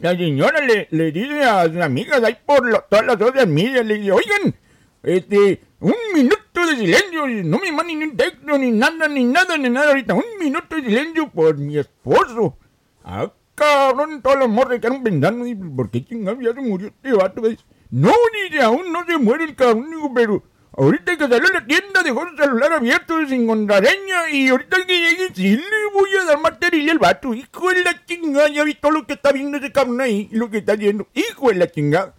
La 0.00 0.12
señora 0.16 0.64
le, 0.64 0.86
le 0.90 1.10
dice 1.12 1.42
a 1.42 1.64
sus 1.66 1.80
amigas 1.80 2.22
ahí 2.22 2.36
por 2.46 2.64
lo- 2.64 2.84
todas 2.88 3.04
las 3.04 3.20
otras 3.20 3.46
medias, 3.48 3.84
le 3.84 3.98
dice, 3.98 4.12
oigan, 4.12 4.54
este, 5.02 5.60
un 5.80 5.94
minuto 6.14 6.66
de 6.66 6.76
silencio, 6.76 7.26
no 7.44 7.58
me 7.58 7.72
manden 7.72 7.98
ni 7.98 8.04
un 8.06 8.16
texto, 8.16 8.56
ni 8.58 8.70
nada, 8.70 9.08
ni 9.08 9.24
nada, 9.24 9.58
ni 9.58 9.68
nada 9.68 9.88
ahorita, 9.88 10.14
un 10.14 10.24
minuto 10.40 10.76
de 10.76 10.82
silencio 10.82 11.28
por 11.30 11.58
mi 11.58 11.78
esposo. 11.78 12.56
Ah, 13.04 13.30
cabrón, 13.58 14.22
todos 14.22 14.38
los 14.38 14.48
morros 14.48 14.78
quedaron 14.78 15.02
pensando, 15.02 15.46
y, 15.46 15.54
¿por 15.54 15.90
qué 15.90 16.04
chingados 16.04 16.42
ya 16.42 16.54
se 16.54 16.60
murió 16.60 16.88
este 16.88 17.12
vato? 17.12 17.40
Dice, 17.42 17.64
No, 17.90 18.12
dice, 18.44 18.62
aún 18.62 18.92
no 18.92 19.04
se 19.04 19.18
muere 19.18 19.44
el 19.44 19.56
cabrón, 19.56 19.90
digo, 19.90 20.12
pero 20.14 20.42
ahorita 20.72 21.16
que 21.16 21.28
salió 21.28 21.48
a 21.48 21.60
la 21.60 21.66
tienda 21.66 22.02
dejó 22.04 22.28
su 22.28 22.36
celular 22.36 22.72
abierto 22.72 23.14
sin 23.26 23.46
contraseña 23.46 24.30
y 24.30 24.48
ahorita 24.48 24.76
que 24.86 25.00
llegue 25.00 25.34
sí 25.34 25.56
le 25.56 25.92
voy 25.92 26.10
a 26.22 26.24
dar 26.26 26.40
material 26.40 26.90
al 26.90 26.98
vato. 26.98 27.34
Hijo 27.34 27.70
de 27.70 27.82
la 27.82 28.04
chingada, 28.06 28.48
ya 28.48 28.64
vi 28.64 28.74
todo 28.74 28.92
lo 28.92 29.06
que 29.06 29.14
está 29.14 29.32
viendo 29.32 29.58
ese 29.58 29.72
cabrón 29.72 30.00
ahí 30.00 30.28
lo 30.30 30.50
que 30.50 30.58
está 30.58 30.72
haciendo. 30.74 31.08
Hijo 31.14 31.48
de 31.48 31.56
la 31.56 31.70
chingada. 31.70 32.14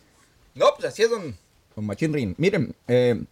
No, 0.56 0.65
pues 0.75 0.89
así 0.89 1.04
es, 1.04 1.10
don, 1.10 1.36
don 1.75 2.13
Rin. 2.13 2.36
Miren, 2.38 2.75
eh, 2.88 3.23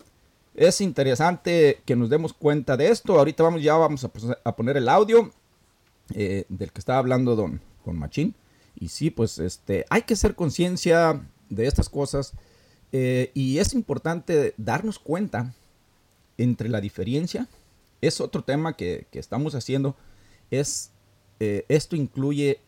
es 0.55 0.79
interesante 0.81 1.81
que 1.85 1.95
nos 1.95 2.09
demos 2.09 2.33
cuenta 2.33 2.77
de 2.77 2.89
esto. 2.89 3.17
Ahorita 3.17 3.43
vamos, 3.43 3.61
ya 3.61 3.75
vamos 3.75 4.05
a, 4.05 4.11
a 4.43 4.55
poner 4.55 4.77
el 4.77 4.87
audio 4.87 5.29
eh, 6.15 6.45
del 6.47 6.71
que 6.71 6.79
estaba 6.79 6.99
hablando 6.99 7.35
don, 7.35 7.61
don 7.87 7.97
Machín. 7.97 8.35
Y 8.79 8.89
sí, 8.89 9.09
pues 9.09 9.39
este, 9.39 9.85
hay 9.89 10.03
que 10.03 10.13
hacer 10.13 10.35
conciencia 10.35 11.21
de 11.49 11.65
estas 11.65 11.89
cosas. 11.89 12.33
eh, 12.91 13.31
y 13.33 13.57
es 13.57 13.73
importante 13.73 14.53
darnos 14.57 14.99
cuenta 14.99 15.53
entre 16.37 16.69
la 16.69 16.79
diferencia. 16.79 17.47
Es 18.01 18.21
otro 18.21 18.43
tema 18.43 18.73
que, 18.77 19.07
que 19.11 19.19
estamos 19.19 19.55
haciendo. 19.55 19.95
Es, 20.51 20.91
eh, 21.39 21.65
esto 21.67 21.95
incluye 21.95 22.59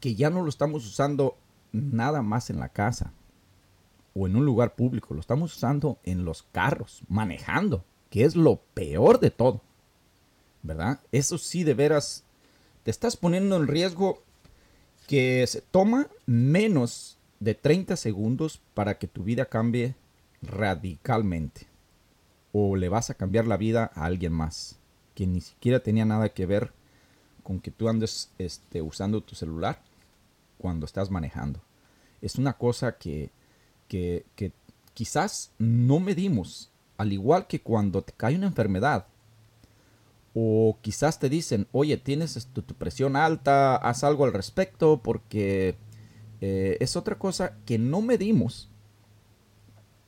que 0.00 0.14
ya 0.14 0.30
no 0.30 0.42
lo 0.42 0.48
estamos 0.48 0.86
usando 0.86 1.36
nada 1.72 2.22
más 2.22 2.50
en 2.50 2.60
la 2.60 2.68
casa 2.68 3.12
o 4.14 4.26
en 4.26 4.36
un 4.36 4.44
lugar 4.44 4.74
público, 4.74 5.14
lo 5.14 5.20
estamos 5.20 5.54
usando 5.54 5.98
en 6.02 6.24
los 6.24 6.42
carros, 6.42 7.02
manejando, 7.08 7.84
que 8.10 8.24
es 8.24 8.34
lo 8.34 8.56
peor 8.74 9.20
de 9.20 9.30
todo. 9.30 9.60
¿Verdad? 10.62 11.00
Eso 11.12 11.38
sí, 11.38 11.62
de 11.62 11.74
veras, 11.74 12.24
estás 12.90 13.16
poniendo 13.16 13.56
en 13.56 13.66
riesgo 13.66 14.22
que 15.06 15.46
se 15.46 15.60
toma 15.60 16.08
menos 16.26 17.18
de 17.40 17.54
30 17.54 17.96
segundos 17.96 18.60
para 18.74 18.98
que 18.98 19.08
tu 19.08 19.24
vida 19.24 19.46
cambie 19.46 19.94
radicalmente. 20.42 21.66
O 22.52 22.76
le 22.76 22.88
vas 22.88 23.10
a 23.10 23.14
cambiar 23.14 23.46
la 23.46 23.56
vida 23.56 23.90
a 23.94 24.04
alguien 24.04 24.32
más, 24.32 24.78
que 25.14 25.26
ni 25.26 25.40
siquiera 25.40 25.80
tenía 25.80 26.04
nada 26.04 26.30
que 26.30 26.46
ver 26.46 26.72
con 27.42 27.60
que 27.60 27.70
tú 27.70 27.88
andes 27.88 28.30
este, 28.38 28.82
usando 28.82 29.22
tu 29.22 29.34
celular 29.34 29.80
cuando 30.58 30.86
estás 30.86 31.10
manejando. 31.10 31.60
Es 32.20 32.36
una 32.36 32.54
cosa 32.54 32.98
que, 32.98 33.30
que, 33.86 34.26
que 34.34 34.52
quizás 34.94 35.52
no 35.58 36.00
medimos, 36.00 36.70
al 36.96 37.12
igual 37.12 37.46
que 37.46 37.60
cuando 37.60 38.02
te 38.02 38.12
cae 38.12 38.36
una 38.36 38.48
enfermedad. 38.48 39.06
O 40.34 40.78
quizás 40.82 41.18
te 41.18 41.28
dicen, 41.28 41.66
oye, 41.72 41.96
tienes 41.96 42.48
tu 42.52 42.62
presión 42.62 43.16
alta, 43.16 43.76
haz 43.76 44.04
algo 44.04 44.24
al 44.24 44.32
respecto, 44.32 45.00
porque 45.02 45.76
eh, 46.40 46.76
es 46.80 46.96
otra 46.96 47.18
cosa 47.18 47.56
que 47.64 47.78
no 47.78 48.00
medimos. 48.02 48.70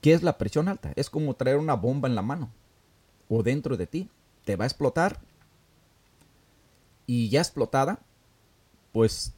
¿Qué 0.00 0.12
es 0.12 0.22
la 0.22 0.38
presión 0.38 0.68
alta? 0.68 0.92
Es 0.96 1.10
como 1.10 1.34
traer 1.34 1.58
una 1.58 1.74
bomba 1.74 2.08
en 2.08 2.14
la 2.14 2.22
mano 2.22 2.50
o 3.28 3.42
dentro 3.42 3.76
de 3.76 3.86
ti. 3.86 4.08
Te 4.44 4.56
va 4.56 4.64
a 4.64 4.68
explotar 4.68 5.20
y 7.06 7.28
ya 7.28 7.40
explotada, 7.40 8.00
pues 8.92 9.34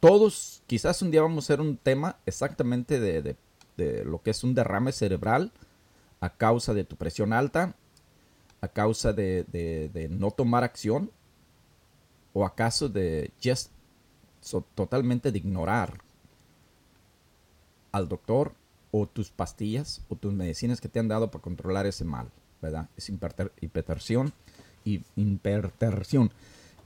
todos 0.00 0.62
quizás 0.66 1.02
un 1.02 1.10
día 1.10 1.22
vamos 1.22 1.44
a 1.44 1.46
hacer 1.46 1.60
un 1.60 1.76
tema 1.76 2.16
exactamente 2.26 2.98
de 2.98 3.36
lo 4.04 4.22
que 4.22 4.30
es 4.30 4.42
un 4.42 4.54
derrame 4.54 4.92
cerebral 4.92 5.52
a 6.20 6.30
causa 6.30 6.72
de 6.72 6.84
tu 6.84 6.96
presión 6.96 7.32
alta, 7.32 7.74
a 8.62 8.68
causa 8.68 9.12
de, 9.12 9.44
de- 9.44 10.08
no 10.08 10.30
tomar 10.30 10.64
acción 10.64 11.10
o 12.32 12.46
acaso 12.46 12.88
de 12.88 13.30
just 13.42 13.70
so- 14.40 14.64
totalmente 14.74 15.30
de 15.32 15.38
ignorar 15.38 15.98
al 17.90 18.08
doctor 18.08 18.54
o 18.90 19.06
tus 19.06 19.30
pastillas 19.30 20.00
o 20.08 20.16
tus 20.16 20.32
medicinas 20.32 20.80
que 20.80 20.88
te 20.88 21.00
han 21.00 21.08
dado 21.08 21.30
para 21.30 21.42
controlar 21.42 21.86
ese 21.86 22.04
mal, 22.04 22.28
¿verdad? 22.62 22.88
Es 22.96 23.08
hipertensión 23.60 24.32
y 24.84 25.02
hipertensión. 25.16 26.30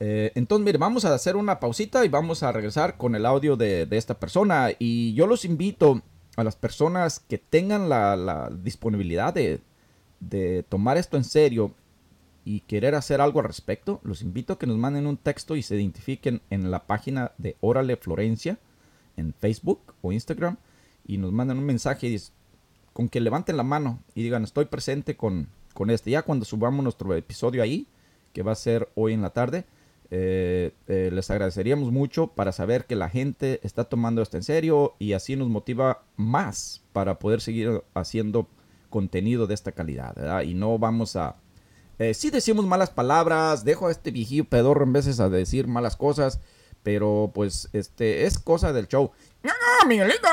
Eh, 0.01 0.33
entonces, 0.35 0.65
mire, 0.65 0.79
vamos 0.79 1.05
a 1.05 1.15
hacer 1.15 1.37
una 1.37 1.61
pausita 1.61 2.05
y 2.05 2.09
vamos 2.09 2.43
a 2.43 2.53
regresar 2.53 2.97
con 2.97 3.15
el 3.15 3.27
audio 3.27 3.57
de, 3.57 3.87
de 3.87 3.97
esta 3.97 4.15
persona. 4.15 4.71
Y 4.79 5.15
yo 5.15 5.27
los 5.27 5.45
invito 5.45 6.03
a 6.37 6.45
las 6.45 6.57
personas 6.57 7.21
que 7.21 7.39
tengan 7.39 7.89
la 7.89 8.51
disponibilidad 8.63 9.33
de, 9.35 9.61
de 10.21 10.63
tomar 10.63 10.97
esto 10.97 11.17
en 11.17 11.25
serio 11.25 11.75
y 12.45 12.61
querer 12.61 12.95
hacer 12.95 13.21
algo 13.21 13.41
al 13.41 13.47
respecto, 13.47 14.01
los 14.05 14.23
invito 14.23 14.53
a 14.53 14.59
que 14.59 14.67
nos 14.67 14.77
manden 14.77 15.07
un 15.07 15.17
texto 15.17 15.57
y 15.57 15.63
se 15.63 15.77
identifiquen 15.77 16.43
en 16.51 16.71
la 16.71 16.87
página 16.87 17.33
de 17.39 17.57
Órale 17.61 17.97
Florencia 17.97 18.59
en 19.17 19.35
Facebook 19.35 19.95
o 20.03 20.13
Instagram 20.13 20.57
y 21.07 21.19
nos 21.19 21.33
mandan 21.33 21.59
un 21.59 21.65
mensaje 21.65 22.09
y 22.09 22.21
con 22.93 23.09
que 23.09 23.21
levanten 23.21 23.57
la 23.57 23.63
mano 23.63 24.01
y 24.15 24.23
digan 24.23 24.45
estoy 24.45 24.67
presente 24.67 25.17
con, 25.17 25.49
con 25.75 25.91
este. 25.91 26.11
Ya 26.11 26.23
cuando 26.23 26.45
subamos 26.45 26.83
nuestro 26.83 27.15
episodio 27.15 27.63
ahí, 27.63 27.87
que 28.33 28.43
va 28.43 28.53
a 28.53 28.57
ser 28.57 28.89
hoy 28.95 29.13
en 29.13 29.23
la 29.23 29.31
tarde, 29.31 29.65
eh, 30.11 30.73
eh, 30.87 31.11
les 31.13 31.31
agradeceríamos 31.31 31.91
mucho 31.91 32.29
para 32.29 32.53
saber 32.53 32.87
que 32.87 32.95
la 32.95 33.09
gente 33.09 33.59
está 33.65 33.85
tomando 33.85 34.23
esto 34.23 34.37
en 34.37 34.45
serio 34.45 34.95
y 34.99 35.15
así 35.15 35.35
nos 35.35 35.49
motiva 35.49 36.05
más 36.17 36.83
para 36.93 37.19
poder 37.19 37.41
seguir 37.41 37.83
haciendo 37.93 38.47
contenido 38.89 39.47
de 39.47 39.55
esta 39.55 39.73
calidad, 39.73 40.15
¿verdad? 40.15 40.43
Y 40.43 40.55
no 40.55 40.79
vamos 40.79 41.17
a... 41.17 41.37
Eh, 41.99 42.15
sí 42.15 42.31
decimos 42.31 42.67
malas 42.67 42.91
palabras, 42.91 43.65
dejo 43.65 43.89
a 43.89 43.91
este 43.91 44.11
viejillo 44.11 44.45
pedorro 44.45 44.85
en 44.85 44.93
veces 44.93 45.19
a 45.21 45.29
decir 45.31 45.67
malas 45.67 45.97
cosas, 45.97 46.41
pero 46.83 47.31
pues 47.35 47.69
este 47.73 48.27
es 48.27 48.39
cosa 48.39 48.73
del 48.73 48.89
show. 48.89 49.13
No, 49.43 49.51
no, 49.51 49.89
Miguelito, 49.89 50.29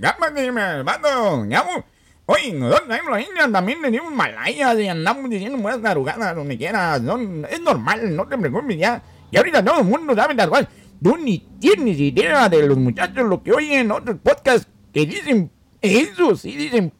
llámate, 0.00 0.46
hermano, 0.46 1.44
llamo. 1.44 1.84
Oye, 2.26 2.52
nosotros 2.52 2.96
en 2.96 3.10
la 3.10 3.20
India 3.20 3.50
también 3.50 3.82
tenemos 3.82 4.12
malayas 4.12 4.78
y 4.78 4.86
andamos 4.86 5.28
diciendo 5.28 5.58
buenas 5.58 5.82
tarugadas 5.82 6.36
donde 6.36 6.56
quieras. 6.56 7.02
No, 7.02 7.18
es 7.46 7.60
normal, 7.60 8.14
no 8.14 8.28
te 8.28 8.38
preocupes 8.38 8.78
ya. 8.78 9.02
Y 9.32 9.36
ahorita 9.36 9.64
todo 9.64 9.80
el 9.80 9.86
mundo 9.86 10.14
sabe 10.14 10.34
las 10.34 10.46
cosas. 10.46 10.68
Tú 11.02 11.16
ni 11.16 11.38
tienes 11.58 11.98
idea 11.98 12.48
de 12.48 12.66
los 12.68 12.76
muchachos 12.76 13.26
lo 13.26 13.42
que 13.42 13.52
oyen 13.52 13.90
otros 13.90 14.16
podcasts 14.22 14.68
que 14.92 15.06
dicen 15.06 15.50
eso, 15.80 16.36
sí 16.36 16.54
dicen 16.56 16.92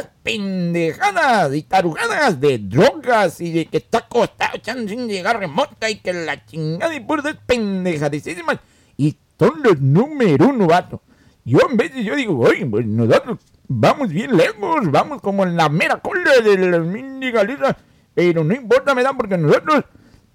puras 0.00 0.10
pendejadas 0.22 1.54
y 1.54 1.62
tarugadas 1.62 2.40
de 2.40 2.58
drogas 2.58 3.40
y 3.40 3.52
de 3.52 3.66
que 3.66 3.78
está 3.78 3.98
acostado 3.98 4.58
sin 4.64 5.08
llegar 5.08 5.38
remota 5.38 5.90
y 5.90 5.96
que 5.96 6.12
la 6.12 6.44
chingada 6.44 6.94
y 6.94 7.00
puras 7.00 7.36
pendejadísimas. 7.46 8.58
Y 8.96 9.16
son 9.38 9.62
los 9.62 9.80
número 9.80 10.48
uno, 10.48 10.66
vato. 10.66 11.02
Yo 11.44 11.58
en 11.68 11.76
veces 11.76 12.04
yo 12.04 12.14
digo, 12.16 12.38
oye, 12.38 12.66
pues 12.66 12.86
nosotros 12.86 13.38
vamos 13.66 14.10
bien 14.10 14.36
lejos, 14.36 14.90
vamos 14.90 15.20
como 15.22 15.44
en 15.44 15.56
la 15.56 15.68
mera 15.68 15.96
cola 16.00 16.40
de 16.42 16.58
las 16.58 16.86
mindigalizas, 16.86 17.76
pero 18.14 18.44
no 18.44 18.54
importa, 18.54 18.94
me 18.94 19.02
da 19.02 19.12
porque 19.14 19.38
nosotros 19.38 19.84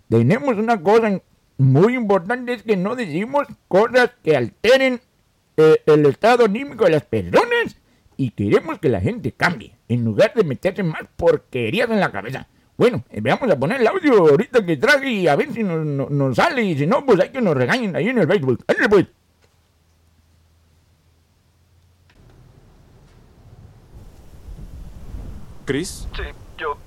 tenemos 0.09 0.57
una 0.57 0.81
cosa 0.81 1.21
muy 1.57 1.95
importante, 1.95 2.53
es 2.53 2.63
que 2.63 2.75
no 2.75 2.95
decimos 2.95 3.47
cosas 3.67 4.11
que 4.23 4.35
alteren 4.35 4.99
eh, 5.57 5.81
el 5.85 6.05
estado 6.07 6.45
anímico 6.45 6.85
de 6.85 6.91
las 6.91 7.03
personas 7.03 7.77
y 8.17 8.31
queremos 8.31 8.79
que 8.79 8.89
la 8.89 9.01
gente 9.01 9.31
cambie 9.31 9.75
en 9.87 10.03
lugar 10.03 10.33
de 10.33 10.43
meterse 10.43 10.83
más 10.83 11.03
porquerías 11.15 11.89
en 11.89 11.99
la 11.99 12.11
cabeza. 12.11 12.47
Bueno, 12.77 13.03
eh, 13.09 13.21
vamos 13.21 13.49
a 13.49 13.57
poner 13.57 13.79
el 13.79 13.87
audio 13.87 14.17
ahorita 14.17 14.65
que 14.65 14.77
traje 14.77 15.09
y 15.09 15.27
a 15.27 15.35
ver 15.35 15.51
si 15.53 15.63
nos, 15.63 16.35
sale 16.35 16.63
y 16.63 16.77
si 16.77 16.85
no, 16.85 17.05
pues 17.05 17.19
hay 17.19 17.29
que 17.29 17.41
nos 17.41 17.55
regañen 17.55 17.95
ahí 17.95 18.09
en 18.09 18.17
el 18.17 18.27
Facebook. 18.27 18.63
Ándale 18.67 18.89
pues. 18.89 19.05
¿Chris? 25.65 26.07
Sí, 26.15 26.23
yo. 26.57 26.77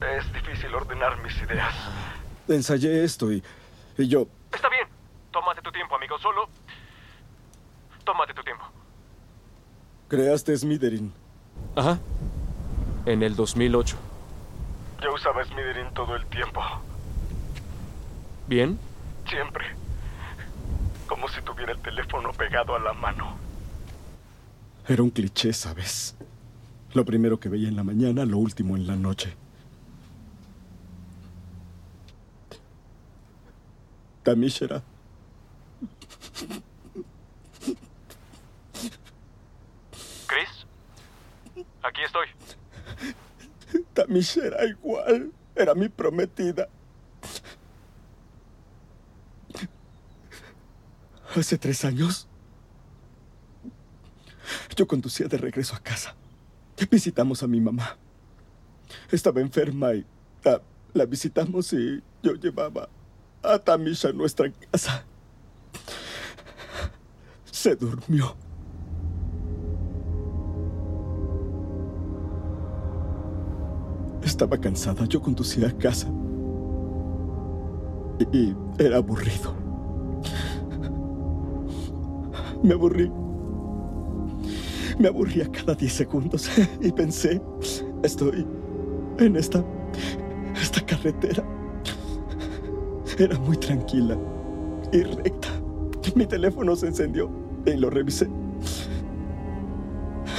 Es 0.00 0.32
difícil 0.32 0.74
ordenar 0.74 1.22
mis 1.22 1.36
ideas. 1.42 1.72
Ah. 1.72 2.16
Ensayé 2.48 3.04
esto 3.04 3.30
y. 3.30 3.42
y 3.98 4.08
yo. 4.08 4.26
Está 4.52 4.68
bien. 4.68 4.88
Tómate 5.30 5.62
tu 5.62 5.70
tiempo, 5.70 5.94
amigo. 5.94 6.18
Solo 6.18 6.48
Tómate 8.10 8.34
tu 8.34 8.42
tiempo. 8.42 8.64
Creaste 10.08 10.56
Smitherin. 10.58 11.12
Ajá. 11.76 12.00
En 13.06 13.22
el 13.22 13.36
2008. 13.36 13.96
Yo 15.00 15.14
usaba 15.14 15.44
Smitherin 15.44 15.94
todo 15.94 16.16
el 16.16 16.26
tiempo. 16.26 16.60
¿Bien? 18.48 18.76
Siempre. 19.28 19.64
Como 21.06 21.28
si 21.28 21.40
tuviera 21.42 21.70
el 21.70 21.78
teléfono 21.78 22.32
pegado 22.32 22.74
a 22.74 22.80
la 22.80 22.92
mano. 22.94 23.36
Era 24.88 25.04
un 25.04 25.10
cliché, 25.10 25.52
¿sabes? 25.52 26.16
Lo 26.94 27.04
primero 27.04 27.38
que 27.38 27.48
veía 27.48 27.68
en 27.68 27.76
la 27.76 27.84
mañana, 27.84 28.24
lo 28.24 28.38
último 28.38 28.74
en 28.76 28.88
la 28.88 28.96
noche. 28.96 29.36
Tamishera. 34.24 34.82
¿Chris? 40.30 40.66
Aquí 41.82 42.02
estoy. 42.02 42.28
Tamishera 44.10 44.64
igual. 44.66 45.30
Era 45.54 45.72
mi 45.74 45.88
prometida. 45.88 46.68
Hace 51.36 51.56
tres 51.56 51.84
años, 51.84 52.26
yo 54.74 54.84
conducía 54.88 55.28
de 55.28 55.38
regreso 55.38 55.76
a 55.76 55.78
casa. 55.78 56.16
Visitamos 56.90 57.44
a 57.44 57.46
mi 57.46 57.60
mamá. 57.60 57.96
Estaba 59.12 59.40
enferma 59.40 59.94
y 59.94 60.04
ah, 60.44 60.60
la 60.92 61.06
visitamos 61.06 61.72
y 61.72 62.02
yo 62.20 62.34
llevaba 62.34 62.88
a 63.44 63.60
Tamisha 63.60 64.08
a 64.08 64.12
nuestra 64.12 64.50
casa. 64.72 65.04
Se 67.52 67.76
durmió. 67.76 68.36
Estaba 74.40 74.56
cansada. 74.56 75.04
Yo 75.04 75.20
conducía 75.20 75.68
a 75.68 75.70
casa. 75.70 76.08
Y, 78.32 78.54
era 78.78 78.96
aburrido. 78.96 79.52
Me 82.62 82.72
aburrí. 82.72 83.12
Me 84.98 85.08
aburría 85.08 85.46
cada 85.52 85.74
10 85.74 85.92
segundos 85.92 86.48
y 86.80 86.90
pensé, 86.90 87.42
estoy 88.02 88.46
en 89.18 89.36
esta, 89.36 89.62
esta 90.58 90.80
carretera. 90.86 91.44
Era 93.18 93.38
muy 93.40 93.58
tranquila 93.58 94.16
y 94.90 95.02
recta. 95.02 95.48
Mi 96.14 96.24
teléfono 96.24 96.74
se 96.76 96.86
encendió 96.86 97.30
y 97.66 97.72
lo 97.74 97.90
revisé. 97.90 98.26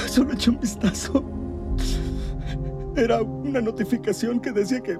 Solo 0.08 0.32
eché 0.32 0.50
un 0.50 0.58
vistazo. 0.58 1.41
Era 3.02 3.20
una 3.20 3.60
notificación 3.60 4.38
que 4.38 4.52
decía 4.52 4.80
que 4.80 4.96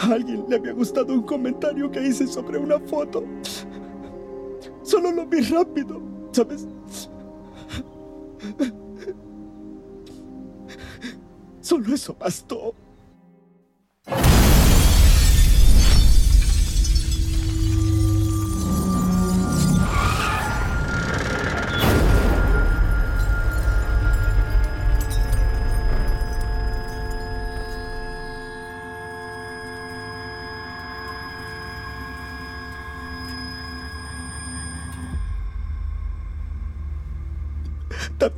a 0.00 0.12
alguien 0.12 0.46
le 0.48 0.56
había 0.56 0.72
gustado 0.72 1.12
un 1.14 1.22
comentario 1.22 1.88
que 1.88 2.04
hice 2.04 2.26
sobre 2.26 2.58
una 2.58 2.80
foto. 2.80 3.22
Solo 4.82 5.12
lo 5.12 5.24
vi 5.26 5.42
rápido, 5.42 6.02
¿sabes? 6.32 6.66
Solo 11.60 11.94
eso 11.94 12.16
bastó. 12.18 12.74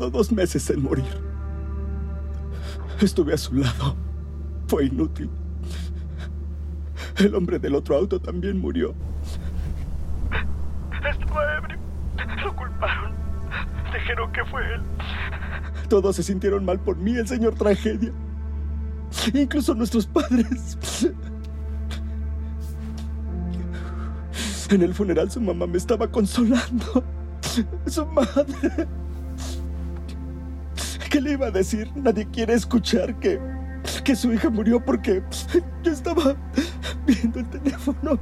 Tardó 0.08 0.18
dos 0.18 0.32
meses 0.32 0.70
en 0.70 0.82
morir. 0.82 1.04
Estuve 3.00 3.34
a 3.34 3.36
su 3.36 3.54
lado. 3.54 3.94
Fue 4.66 4.86
inútil. 4.86 5.30
El 7.16 7.34
hombre 7.34 7.58
del 7.58 7.74
otro 7.74 7.96
auto 7.96 8.18
también 8.18 8.58
murió. 8.58 8.94
Estaba 11.08 11.56
ebrio. 11.58 11.78
Lo 12.42 12.56
culparon. 12.56 13.12
Dijeron 13.92 14.32
que 14.32 14.44
fue 14.46 14.74
él. 14.74 14.82
Todos 15.88 16.16
se 16.16 16.22
sintieron 16.22 16.64
mal 16.64 16.80
por 16.80 16.96
mí, 16.96 17.14
el 17.16 17.28
señor 17.28 17.54
tragedia. 17.54 18.12
Incluso 19.34 19.74
nuestros 19.74 20.06
padres. 20.06 21.08
En 24.70 24.82
el 24.82 24.94
funeral 24.94 25.30
su 25.30 25.40
mamá 25.40 25.66
me 25.66 25.76
estaba 25.76 26.10
consolando. 26.10 27.04
Su 27.86 28.06
madre. 28.06 28.88
¿Qué 31.18 31.22
le 31.22 31.32
iba 31.32 31.48
a 31.48 31.50
decir? 31.50 31.90
Nadie 31.96 32.28
quiere 32.30 32.54
escuchar 32.54 33.12
que, 33.18 33.40
que 34.04 34.14
su 34.14 34.32
hija 34.32 34.50
murió 34.50 34.78
porque 34.78 35.20
yo 35.82 35.90
estaba 35.90 36.36
viendo 37.06 37.40
el 37.40 37.50
teléfono. 37.50 38.20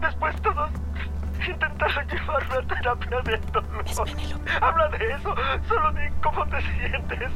Después 0.00 0.40
todos 0.40 0.70
intentaron 1.44 2.06
llevarme 2.06 2.54
a 2.54 2.62
terapia 2.68 3.20
de 3.22 3.40
dolor. 3.52 3.84
Habla 4.60 4.88
de 4.90 5.14
eso. 5.14 5.34
Solo 5.66 5.92
di 5.94 6.08
cómo 6.22 6.46
te 6.46 6.60
sientes. 6.60 7.32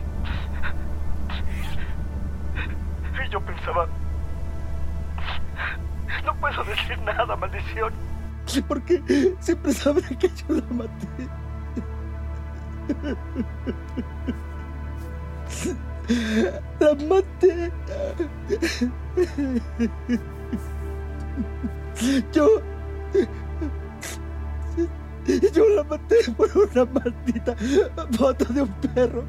Y 3.26 3.28
yo 3.28 3.40
pensaba... 3.40 3.88
No 6.24 6.32
puedo 6.36 6.62
decir 6.62 6.96
nada, 7.00 7.34
maldición. 7.34 7.92
Porque 8.68 9.02
siempre 9.40 9.72
sabré 9.72 10.16
que 10.16 10.28
yo 10.28 10.54
la 10.54 10.74
maté. 10.74 11.45
La 16.80 16.94
maté. 17.08 17.72
Yo... 22.32 22.62
Yo 25.52 25.68
la 25.70 25.82
maté 25.82 26.16
por 26.36 26.48
una 26.56 26.84
maldita 26.84 27.56
foto 28.16 28.44
de 28.52 28.62
un 28.62 28.72
perro. 28.74 29.24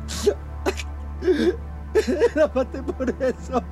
La 2.35 2.51
maté 2.53 2.83
por 2.83 3.09
eso. 3.23 3.63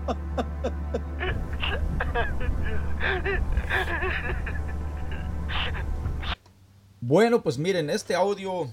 Bueno, 7.01 7.43
pues 7.43 7.59
miren, 7.59 7.91
este 7.91 8.15
audio 8.15 8.67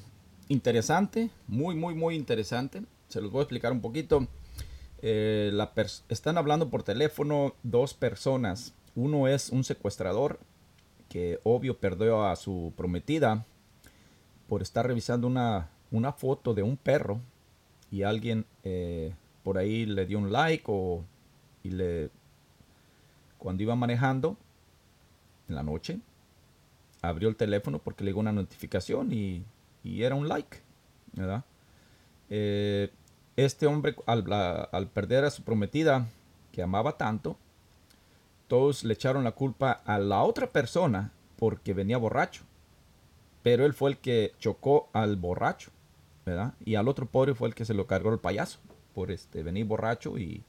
interesante, 0.52 1.30
muy, 1.48 1.74
muy, 1.74 1.94
muy 1.94 2.14
interesante. 2.14 2.82
Se 3.08 3.20
los 3.20 3.30
voy 3.30 3.40
a 3.40 3.42
explicar 3.42 3.72
un 3.72 3.80
poquito. 3.80 4.26
Eh, 5.00 5.52
están 6.08 6.38
hablando 6.38 6.70
por 6.70 6.82
teléfono 6.82 7.54
dos 7.62 7.94
personas. 7.94 8.74
Uno 8.94 9.26
es 9.26 9.50
un 9.50 9.64
secuestrador 9.64 10.38
que 11.08 11.40
obvio 11.42 11.78
perdió 11.78 12.24
a 12.24 12.36
su 12.36 12.72
prometida 12.76 13.44
por 14.48 14.62
estar 14.62 14.86
revisando 14.86 15.26
una, 15.26 15.70
una 15.90 16.12
foto 16.12 16.54
de 16.54 16.62
un 16.62 16.76
perro 16.76 17.20
y 17.90 18.02
alguien 18.02 18.46
eh, 18.64 19.14
por 19.42 19.58
ahí 19.58 19.84
le 19.86 20.06
dio 20.06 20.18
un 20.18 20.32
like 20.32 20.64
o 20.66 21.04
y 21.62 21.70
le 21.70 22.10
cuando 23.38 23.62
iba 23.62 23.74
manejando 23.76 24.36
en 25.48 25.54
la 25.54 25.62
noche 25.62 26.00
abrió 27.02 27.28
el 27.28 27.36
teléfono 27.36 27.78
porque 27.78 28.04
le 28.04 28.10
llegó 28.10 28.20
una 28.20 28.32
notificación 28.32 29.12
y, 29.12 29.44
y 29.84 30.02
era 30.02 30.14
un 30.14 30.28
like, 30.28 30.58
¿verdad? 31.12 31.44
Eh, 32.30 32.90
este 33.36 33.66
hombre 33.66 33.94
al, 34.06 34.88
perder 34.92 35.24
a 35.24 35.30
su 35.30 35.42
prometida 35.42 36.06
que 36.50 36.62
amaba 36.62 36.96
tanto, 36.96 37.36
todos 38.48 38.84
le 38.84 38.94
echaron 38.94 39.24
la 39.24 39.32
culpa 39.32 39.82
a 39.84 39.98
la 39.98 40.22
otra 40.22 40.46
persona 40.46 41.12
porque 41.38 41.74
venía 41.74 41.96
borracho. 41.98 42.42
Pero 43.42 43.66
él 43.66 43.74
fue 43.74 43.90
el 43.90 43.98
que 43.98 44.34
chocó 44.38 44.88
al 44.92 45.16
borracho, 45.16 45.70
¿verdad? 46.24 46.54
Y 46.64 46.76
al 46.76 46.88
otro 46.88 47.06
pobre 47.06 47.34
fue 47.34 47.48
el 47.48 47.54
que 47.54 47.64
se 47.64 47.74
lo 47.74 47.86
cargó 47.86 48.12
el 48.12 48.18
payaso 48.18 48.60
por 48.94 49.10
este 49.10 49.42
venir 49.42 49.64
borracho 49.66 50.18
y, 50.18 50.44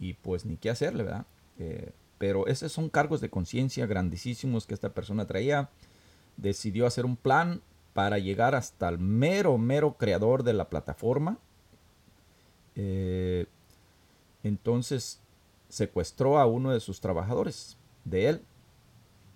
y 0.00 0.14
pues 0.14 0.44
ni 0.44 0.56
qué 0.56 0.70
hacerle, 0.70 1.04
¿verdad? 1.04 1.26
Eh, 1.58 1.92
pero 2.18 2.46
esos 2.48 2.72
son 2.72 2.88
cargos 2.88 3.20
de 3.20 3.30
conciencia 3.30 3.86
grandísimos 3.86 4.66
que 4.66 4.74
esta 4.74 4.92
persona 4.92 5.26
traía. 5.26 5.68
Decidió 6.36 6.86
hacer 6.86 7.04
un 7.04 7.16
plan 7.16 7.60
para 7.98 8.20
llegar 8.20 8.54
hasta 8.54 8.88
el 8.88 9.00
mero, 9.00 9.58
mero 9.58 9.94
creador 9.94 10.44
de 10.44 10.52
la 10.52 10.68
plataforma. 10.68 11.36
Eh, 12.76 13.46
entonces 14.44 15.20
secuestró 15.68 16.38
a 16.38 16.46
uno 16.46 16.70
de 16.70 16.78
sus 16.78 17.00
trabajadores, 17.00 17.76
de 18.04 18.28
él, 18.28 18.42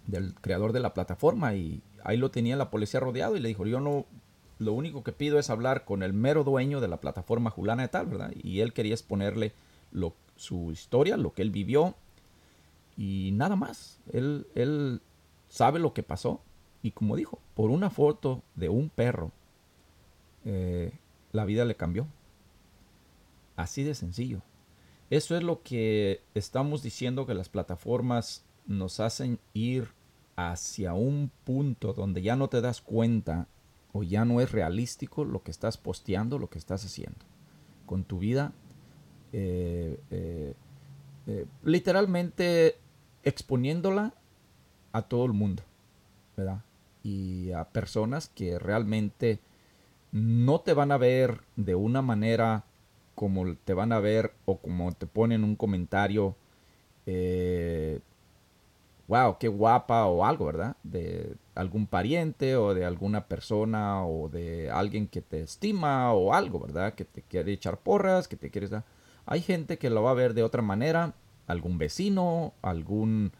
del 0.06 0.34
creador 0.34 0.72
de 0.72 0.78
la 0.78 0.94
plataforma, 0.94 1.56
y 1.56 1.82
ahí 2.04 2.16
lo 2.16 2.30
tenía 2.30 2.54
la 2.54 2.70
policía 2.70 3.00
rodeado 3.00 3.36
y 3.36 3.40
le 3.40 3.48
dijo, 3.48 3.66
yo 3.66 3.80
no, 3.80 4.06
lo 4.60 4.74
único 4.74 5.02
que 5.02 5.10
pido 5.10 5.40
es 5.40 5.50
hablar 5.50 5.84
con 5.84 6.04
el 6.04 6.12
mero 6.12 6.44
dueño 6.44 6.80
de 6.80 6.86
la 6.86 7.00
plataforma 7.00 7.50
Julana 7.50 7.82
de 7.82 7.88
tal, 7.88 8.06
¿verdad? 8.06 8.30
Y 8.44 8.60
él 8.60 8.72
quería 8.72 8.94
exponerle 8.94 9.54
su 10.36 10.70
historia, 10.70 11.16
lo 11.16 11.34
que 11.34 11.42
él 11.42 11.50
vivió, 11.50 11.96
y 12.96 13.30
nada 13.32 13.56
más. 13.56 13.98
Él, 14.12 14.46
él 14.54 15.00
sabe 15.48 15.80
lo 15.80 15.92
que 15.94 16.04
pasó, 16.04 16.42
y 16.82 16.90
como 16.90 17.16
dijo, 17.16 17.38
por 17.54 17.70
una 17.70 17.90
foto 17.90 18.42
de 18.56 18.68
un 18.68 18.90
perro, 18.90 19.30
eh, 20.44 20.92
la 21.30 21.44
vida 21.44 21.64
le 21.64 21.76
cambió. 21.76 22.06
Así 23.56 23.84
de 23.84 23.94
sencillo. 23.94 24.42
Eso 25.10 25.36
es 25.36 25.42
lo 25.42 25.62
que 25.62 26.22
estamos 26.34 26.82
diciendo 26.82 27.26
que 27.26 27.34
las 27.34 27.48
plataformas 27.48 28.44
nos 28.66 28.98
hacen 28.98 29.38
ir 29.52 29.88
hacia 30.36 30.94
un 30.94 31.30
punto 31.44 31.92
donde 31.92 32.22
ya 32.22 32.34
no 32.34 32.48
te 32.48 32.60
das 32.60 32.80
cuenta 32.80 33.46
o 33.92 34.02
ya 34.02 34.24
no 34.24 34.40
es 34.40 34.50
realístico 34.50 35.24
lo 35.24 35.42
que 35.42 35.50
estás 35.50 35.76
posteando, 35.76 36.38
lo 36.38 36.48
que 36.48 36.58
estás 36.58 36.84
haciendo 36.84 37.18
con 37.86 38.04
tu 38.04 38.18
vida. 38.18 38.52
Eh, 39.34 40.00
eh, 41.26 41.46
literalmente 41.62 42.76
exponiéndola 43.22 44.14
a 44.92 45.02
todo 45.02 45.26
el 45.26 45.32
mundo, 45.32 45.62
¿verdad? 46.36 46.62
Y 47.02 47.52
a 47.52 47.64
personas 47.64 48.28
que 48.28 48.58
realmente 48.58 49.40
no 50.12 50.60
te 50.60 50.74
van 50.74 50.92
a 50.92 50.98
ver 50.98 51.40
de 51.56 51.74
una 51.74 52.02
manera 52.02 52.64
como 53.14 53.54
te 53.56 53.74
van 53.74 53.92
a 53.92 54.00
ver 54.00 54.32
o 54.44 54.58
como 54.58 54.92
te 54.92 55.06
ponen 55.06 55.44
un 55.44 55.56
comentario 55.56 56.36
wow, 59.12 59.36
qué 59.38 59.48
guapa 59.48 60.06
o 60.06 60.24
algo, 60.24 60.46
¿verdad? 60.46 60.76
De 60.82 61.36
algún 61.54 61.86
pariente 61.86 62.56
o 62.56 62.72
de 62.72 62.86
alguna 62.86 63.26
persona 63.26 64.06
o 64.06 64.30
de 64.30 64.70
alguien 64.70 65.06
que 65.06 65.20
te 65.20 65.42
estima 65.42 66.12
o 66.14 66.32
algo, 66.32 66.60
¿verdad? 66.60 66.94
Que 66.94 67.04
te 67.04 67.20
quiere 67.20 67.52
echar 67.52 67.78
porras, 67.78 68.26
que 68.26 68.36
te 68.36 68.50
quieres 68.50 68.70
dar. 68.70 68.84
Hay 69.26 69.42
gente 69.42 69.76
que 69.78 69.90
lo 69.90 70.02
va 70.02 70.12
a 70.12 70.14
ver 70.14 70.32
de 70.32 70.42
otra 70.42 70.62
manera, 70.62 71.12
algún 71.46 71.76
vecino, 71.76 72.54
algún 72.62 73.32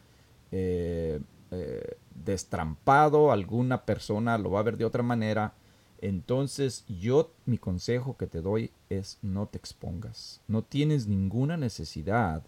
eh, 0.51 1.19
eh, 1.53 1.97
destrampado, 2.15 3.31
alguna 3.31 3.85
persona 3.85 4.37
lo 4.37 4.51
va 4.51 4.59
a 4.59 4.63
ver 4.63 4.77
de 4.77 4.85
otra 4.85 5.03
manera. 5.03 5.53
Entonces 6.01 6.85
yo 6.87 7.31
mi 7.45 7.57
consejo 7.57 8.17
que 8.17 8.27
te 8.27 8.41
doy 8.41 8.71
es 8.89 9.19
no 9.21 9.47
te 9.47 9.57
expongas. 9.57 10.41
No 10.47 10.63
tienes 10.63 11.07
ninguna 11.07 11.55
necesidad 11.57 12.43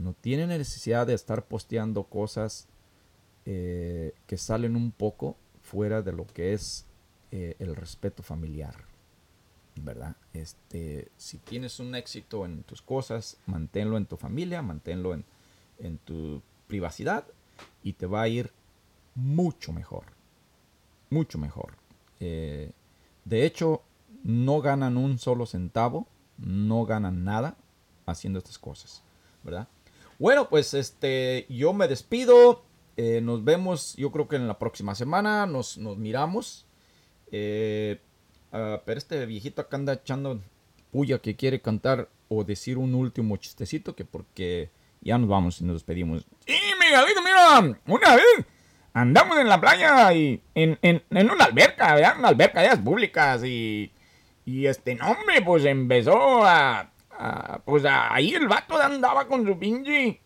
no 0.00 0.14
tiene 0.14 0.46
necesidad 0.46 1.06
de 1.06 1.14
estar 1.14 1.44
posteando 1.44 2.04
cosas 2.04 2.66
eh, 3.44 4.14
que 4.26 4.36
salen 4.36 4.74
un 4.74 4.92
poco 4.92 5.36
fuera 5.62 6.02
de 6.02 6.12
lo 6.12 6.26
que 6.26 6.54
es 6.54 6.86
eh, 7.30 7.54
el 7.58 7.76
respeto 7.76 8.22
familiar. 8.22 8.74
¿Verdad? 9.76 10.16
Este, 10.32 11.08
si 11.16 11.38
tienes 11.38 11.80
un 11.80 11.94
éxito 11.94 12.44
en 12.44 12.64
tus 12.64 12.82
cosas, 12.82 13.38
manténlo 13.46 13.96
en 13.96 14.06
tu 14.06 14.16
familia, 14.16 14.62
manténlo 14.62 15.14
en, 15.14 15.24
tu 16.04 16.42
privacidad 16.66 17.24
y 17.82 17.94
te 17.94 18.06
va 18.06 18.22
a 18.22 18.28
ir 18.28 18.52
mucho 19.14 19.72
mejor. 19.72 20.04
Mucho 21.10 21.38
mejor. 21.38 21.74
Eh, 22.20 22.70
de 23.24 23.46
hecho, 23.46 23.82
no 24.22 24.60
ganan 24.60 24.96
un 24.96 25.18
solo 25.18 25.46
centavo, 25.46 26.06
no 26.38 26.84
ganan 26.84 27.24
nada 27.24 27.56
haciendo 28.06 28.38
estas 28.38 28.58
cosas, 28.58 29.02
¿verdad? 29.42 29.68
Bueno, 30.18 30.48
pues 30.48 30.74
este, 30.74 31.46
yo 31.48 31.72
me 31.72 31.88
despido. 31.88 32.62
Eh, 32.96 33.20
nos 33.22 33.42
vemos, 33.44 33.96
yo 33.96 34.12
creo 34.12 34.28
que 34.28 34.36
en 34.36 34.46
la 34.46 34.58
próxima 34.58 34.94
semana 34.94 35.46
nos, 35.46 35.78
nos 35.78 35.96
miramos. 35.96 36.66
Eh, 37.32 37.98
ah, 38.52 38.82
pero 38.84 38.98
este 38.98 39.24
viejito 39.24 39.62
acá 39.62 39.76
anda 39.76 39.94
echando 39.94 40.40
puya 40.90 41.20
que 41.20 41.36
quiere 41.36 41.60
cantar 41.60 42.10
o 42.28 42.44
decir 42.44 42.78
un 42.78 42.94
último 42.94 43.36
chistecito 43.36 43.94
que 43.94 44.04
porque 44.04 44.70
ya 45.00 45.16
nos 45.18 45.28
vamos 45.28 45.60
y 45.60 45.64
nos 45.64 45.76
despedimos. 45.76 46.26
Sí, 46.46 46.58
Miguelito, 46.90 47.22
mira, 47.22 47.76
una 47.86 48.16
vez 48.16 48.44
andamos 48.92 49.38
en 49.38 49.48
la 49.48 49.60
playa 49.60 50.12
y 50.12 50.42
en, 50.54 50.78
en, 50.82 51.02
en 51.10 51.30
una 51.30 51.44
alberca, 51.44 51.94
¿verdad? 51.94 52.18
Una 52.18 52.28
alberca 52.28 52.62
de 52.62 52.68
las 52.68 52.78
públicas 52.78 53.42
y, 53.44 53.92
y 54.44 54.66
este 54.66 54.96
nombre 54.96 55.40
pues 55.42 55.64
empezó 55.64 56.44
a, 56.44 56.90
pues 57.64 57.84
ahí 57.86 58.34
el 58.34 58.48
vato 58.48 58.80
andaba 58.80 59.28
con 59.28 59.46
su 59.46 59.58
pinche 59.58 60.20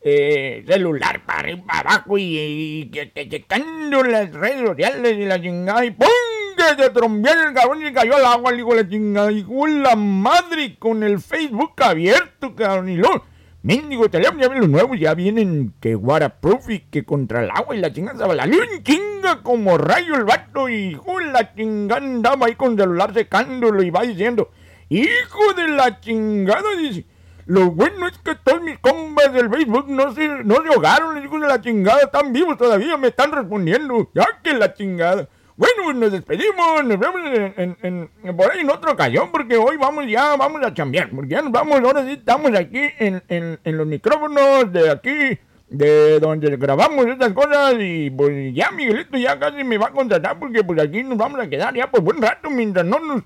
eh, 0.00 0.64
celular 0.66 1.24
para 1.24 1.40
arriba 1.40 1.62
para 1.66 1.80
abajo 1.80 2.18
y, 2.18 2.90
checando 2.90 4.02
las 4.02 4.32
redes 4.32 4.66
sociales 4.66 5.16
y 5.16 5.24
la 5.26 5.40
chingada 5.40 5.84
y 5.84 5.90
¡pum! 5.90 6.08
que 6.56 6.82
se 6.82 6.90
trombió 6.90 7.32
el 7.32 7.54
cabrón 7.54 7.86
y 7.86 7.92
cayó 7.92 8.16
al 8.16 8.24
agua, 8.24 8.50
le 8.50 8.58
digo 8.58 8.74
la 8.74 8.88
chingada, 8.88 9.30
y 9.30 9.44
la 9.82 9.96
madre 9.96 10.76
con 10.78 11.02
el 11.02 11.20
Facebook 11.20 11.74
abierto, 11.78 12.54
cabrón, 12.54 12.88
y 12.88 12.96
luego, 12.96 13.24
mendigo 13.62 14.08
teléfono, 14.08 14.40
ya 14.40 14.48
ven 14.48 14.60
los 14.60 14.68
nuevos, 14.68 14.98
ya 14.98 15.14
vienen 15.14 15.74
que 15.80 15.94
waterproof 15.94 16.70
y 16.70 16.80
que 16.80 17.04
contra 17.04 17.42
el 17.42 17.50
agua 17.50 17.76
y 17.76 17.80
la 17.80 17.92
chingada 17.92 18.26
un 18.26 18.82
chinga 18.82 19.42
como 19.42 19.76
rayo 19.76 20.14
el 20.14 20.24
vato 20.24 20.68
y 20.68 20.98
la 21.32 21.54
chingada 21.54 22.00
andaba 22.00 22.46
ahí 22.46 22.54
con 22.54 22.72
el 22.72 22.78
celular 22.78 23.12
secándolo 23.14 23.82
y 23.82 23.90
va 23.90 24.02
diciendo, 24.02 24.50
Hijo 24.90 25.54
de 25.56 25.68
la 25.68 26.00
chingada, 26.00 26.68
dice. 26.76 27.06
Lo 27.46 27.70
bueno 27.70 28.08
es 28.08 28.18
que 28.18 28.34
todos 28.34 28.60
mis 28.60 28.78
compas 28.80 29.32
del 29.32 29.48
Facebook 29.48 29.88
no 29.88 30.12
se, 30.12 30.26
no 30.44 30.56
se 30.62 30.68
ahogaron, 30.68 31.14
les 31.14 31.22
digo 31.22 31.38
de 31.38 31.46
la 31.46 31.60
chingada, 31.60 32.00
están 32.02 32.32
vivos 32.32 32.58
todavía, 32.58 32.96
me 32.96 33.08
están 33.08 33.30
respondiendo. 33.30 34.10
Ya 34.14 34.26
que 34.42 34.52
la 34.52 34.74
chingada. 34.74 35.28
Bueno, 35.56 35.82
pues 35.84 35.96
nos 35.96 36.12
despedimos, 36.12 36.84
nos 36.84 36.98
vemos 36.98 37.20
en, 37.56 37.76
en, 37.82 38.36
por 38.36 38.50
ahí 38.50 38.60
en 38.60 38.70
otra 38.70 38.92
ocasión, 38.92 39.30
porque 39.30 39.56
hoy 39.56 39.76
vamos 39.76 40.06
ya, 40.08 40.36
vamos 40.36 40.62
a 40.64 40.72
chambear, 40.72 41.10
porque 41.10 41.30
ya 41.30 41.42
nos 41.42 41.52
vamos, 41.52 41.80
ahora 41.80 42.04
sí 42.04 42.12
estamos 42.12 42.54
aquí 42.54 42.80
en, 42.98 43.22
en 43.28 43.76
los 43.76 43.86
micrófonos 43.86 44.72
de 44.72 44.90
aquí, 44.90 45.38
de 45.68 46.18
donde 46.18 46.56
grabamos 46.56 47.06
estas 47.06 47.32
cosas, 47.32 47.74
y 47.78 48.10
pues 48.10 48.54
ya 48.54 48.70
Miguelito 48.70 49.18
ya 49.18 49.38
casi 49.38 49.62
me 49.62 49.78
va 49.78 49.88
a 49.88 49.92
contratar, 49.92 50.38
porque 50.38 50.64
pues 50.64 50.80
aquí 50.80 51.02
nos 51.02 51.18
vamos 51.18 51.40
a 51.40 51.48
quedar 51.48 51.74
ya 51.74 51.90
por 51.90 52.00
buen 52.00 52.20
rato, 52.22 52.48
mientras 52.48 52.86
no 52.86 52.98
nos 52.98 53.22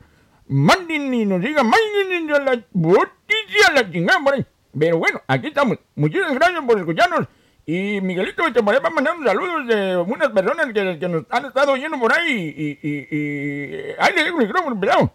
manden 0.46 1.14
y 1.14 1.24
nos 1.24 1.40
digan, 1.40 1.66
manden 1.66 2.32
a 2.32 2.38
la 2.38 2.62
noticia, 2.72 3.72
la 3.74 3.90
chingada 3.90 4.20
por 4.20 4.34
ahí. 4.34 4.46
Pero 4.78 4.98
bueno, 4.98 5.22
aquí 5.26 5.46
estamos. 5.48 5.78
Muchísimas 5.94 6.34
gracias 6.34 6.62
por 6.66 6.78
escucharnos. 6.78 7.28
Y 7.66 8.00
Miguelito 8.02 8.42
te 8.52 8.60
va 8.60 8.76
a 8.76 8.90
mandar 8.90 9.16
unos 9.16 9.26
saludos 9.26 9.66
de 9.66 9.96
unas 9.96 10.28
personas 10.28 10.66
que, 10.72 11.08
nos 11.08 11.24
han 11.30 11.46
estado 11.46 11.72
oyendo 11.72 11.98
por 11.98 12.12
ahí. 12.12 12.54
Y, 12.56 12.88
y, 12.88 13.08
y 13.10 13.94
ahí 13.98 14.14
le 14.14 14.24
dejo 14.24 14.38
el 14.40 14.46
micrófono, 14.46 14.78
pelado. 14.78 15.12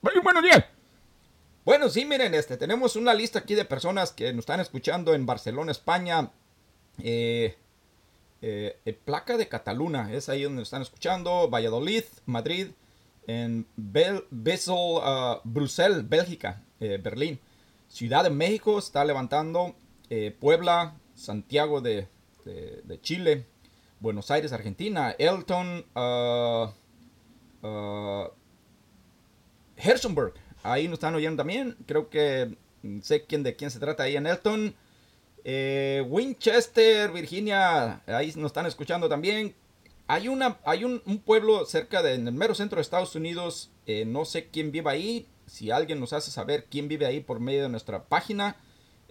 Buenos 0.00 0.42
días. 0.42 0.64
Bueno, 1.62 1.90
sí, 1.90 2.06
miren, 2.06 2.34
este, 2.34 2.56
tenemos 2.56 2.96
una 2.96 3.12
lista 3.12 3.40
aquí 3.40 3.54
de 3.54 3.66
personas 3.66 4.12
que 4.12 4.32
nos 4.32 4.40
están 4.40 4.60
escuchando 4.60 5.12
en 5.14 5.26
Barcelona, 5.26 5.72
España. 5.72 6.30
Eh, 7.02 7.54
eh, 8.40 8.78
eh 8.86 8.92
placa 8.94 9.36
de 9.36 9.48
Cataluna, 9.48 10.10
es 10.12 10.30
ahí 10.30 10.44
donde 10.44 10.60
nos 10.60 10.68
están 10.68 10.80
escuchando. 10.80 11.50
Valladolid, 11.50 12.04
Madrid, 12.24 12.68
en 13.26 13.66
Bel 13.76 14.24
uh, 14.68 15.40
Bruselas, 15.44 16.08
Bélgica, 16.08 16.62
Berlín. 16.78 17.38
Ciudad 17.88 18.24
de 18.24 18.30
México 18.30 18.78
está 18.78 19.04
levantando, 19.04 19.74
Puebla, 20.40 20.94
Santiago 21.20 21.82
de, 21.82 22.08
Chile, 23.02 23.46
Buenos 24.00 24.30
Aires, 24.30 24.52
Argentina, 24.52 25.14
Elton, 25.18 25.84
uh, 25.94 26.68
ahí 30.62 30.88
nos 30.88 30.94
están 30.94 31.14
oyendo 31.14 31.42
también, 31.42 31.76
creo 31.86 32.08
que 32.08 32.56
mm, 32.82 33.00
sé 33.00 33.26
quién 33.26 33.42
de 33.42 33.54
quién 33.54 33.70
se 33.70 33.78
trata 33.78 34.04
ahí 34.04 34.16
en 34.16 34.26
Elton. 34.26 34.74
Eh, 35.44 36.04
Winchester, 36.08 37.12
Virginia, 37.12 38.02
ahí 38.06 38.32
nos 38.36 38.46
están 38.46 38.66
escuchando 38.66 39.08
también. 39.08 39.54
Hay, 40.06 40.28
una, 40.28 40.58
hay 40.64 40.84
un, 40.84 41.00
pueblo 41.24 41.66
cerca 41.66 42.02
del 42.02 42.32
mero 42.32 42.54
centro 42.54 42.76
de 42.76 42.82
Estados 42.82 43.14
Unidos, 43.14 43.70
eh, 43.86 44.04
no 44.06 44.24
sé 44.24 44.48
quién 44.48 44.72
vive 44.72 44.90
ahí, 44.90 45.28
si 45.46 45.70
alguien 45.70 46.00
nos 46.00 46.14
hace 46.14 46.30
saber 46.30 46.66
quién 46.70 46.88
vive 46.88 47.06
ahí 47.06 47.20
por 47.20 47.40
medio 47.40 47.62
de 47.62 47.68
nuestra 47.68 48.04
página, 48.04 48.56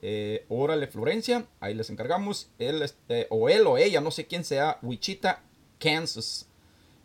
eh, 0.01 0.45
Órale 0.49 0.87
Florencia, 0.87 1.45
ahí 1.59 1.73
les 1.73 1.89
encargamos, 1.89 2.49
él 2.59 2.81
este, 2.81 3.27
o 3.29 3.49
él 3.49 3.67
o 3.67 3.77
ella, 3.77 4.01
no 4.01 4.11
sé 4.11 4.25
quién 4.25 4.43
sea, 4.43 4.79
Wichita, 4.81 5.43
Kansas, 5.79 6.47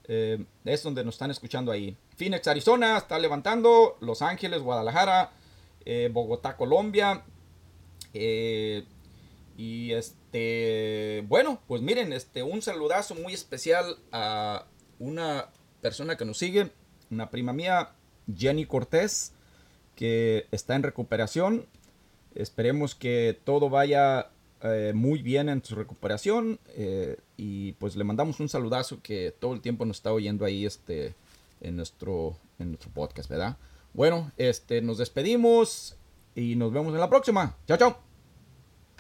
eh, 0.08 0.44
es 0.64 0.82
donde 0.82 1.04
nos 1.04 1.14
están 1.14 1.30
escuchando 1.30 1.72
ahí. 1.72 1.96
Phoenix, 2.16 2.46
Arizona, 2.46 2.96
está 2.96 3.18
levantando, 3.18 3.96
Los 4.00 4.22
Ángeles, 4.22 4.62
Guadalajara, 4.62 5.32
Bogotá, 6.12 6.56
Colombia, 6.56 7.24
y 9.56 9.92
este, 9.92 11.24
bueno, 11.28 11.60
pues 11.68 11.80
miren, 11.80 12.12
este, 12.12 12.42
un 12.42 12.62
saludazo 12.62 13.14
muy 13.14 13.32
especial 13.32 13.98
a 14.10 14.66
una 14.98 15.48
persona 15.80 16.16
que 16.16 16.24
nos 16.24 16.38
sigue, 16.38 16.70
una 17.10 17.30
prima 17.30 17.52
mía, 17.52 17.92
Jenny 18.34 18.66
Cortés, 18.66 19.32
que 19.94 20.46
está 20.50 20.74
en 20.74 20.82
recuperación. 20.82 21.66
Esperemos 22.34 22.94
que 22.94 23.38
todo 23.44 23.70
vaya 23.70 24.30
eh, 24.62 24.92
muy 24.94 25.22
bien 25.22 25.48
en 25.48 25.64
su 25.64 25.74
recuperación. 25.74 26.58
eh, 26.76 27.16
y 27.36 27.72
pues 27.72 27.96
le 27.96 28.04
mandamos 28.04 28.40
un 28.40 28.48
saludazo 28.48 29.00
que 29.02 29.34
todo 29.38 29.54
el 29.54 29.60
tiempo 29.60 29.84
nos 29.84 29.96
está 29.98 30.12
oyendo 30.12 30.44
ahí 30.44 30.64
este, 30.66 31.14
en, 31.60 31.76
nuestro, 31.76 32.36
en 32.58 32.68
nuestro 32.68 32.90
podcast, 32.90 33.28
¿verdad? 33.28 33.56
Bueno, 33.92 34.32
este, 34.36 34.80
nos 34.82 34.98
despedimos 34.98 35.96
y 36.34 36.56
nos 36.56 36.72
vemos 36.72 36.94
en 36.94 37.00
la 37.00 37.10
próxima. 37.10 37.56
Chao, 37.66 37.76
chao. 37.76 38.13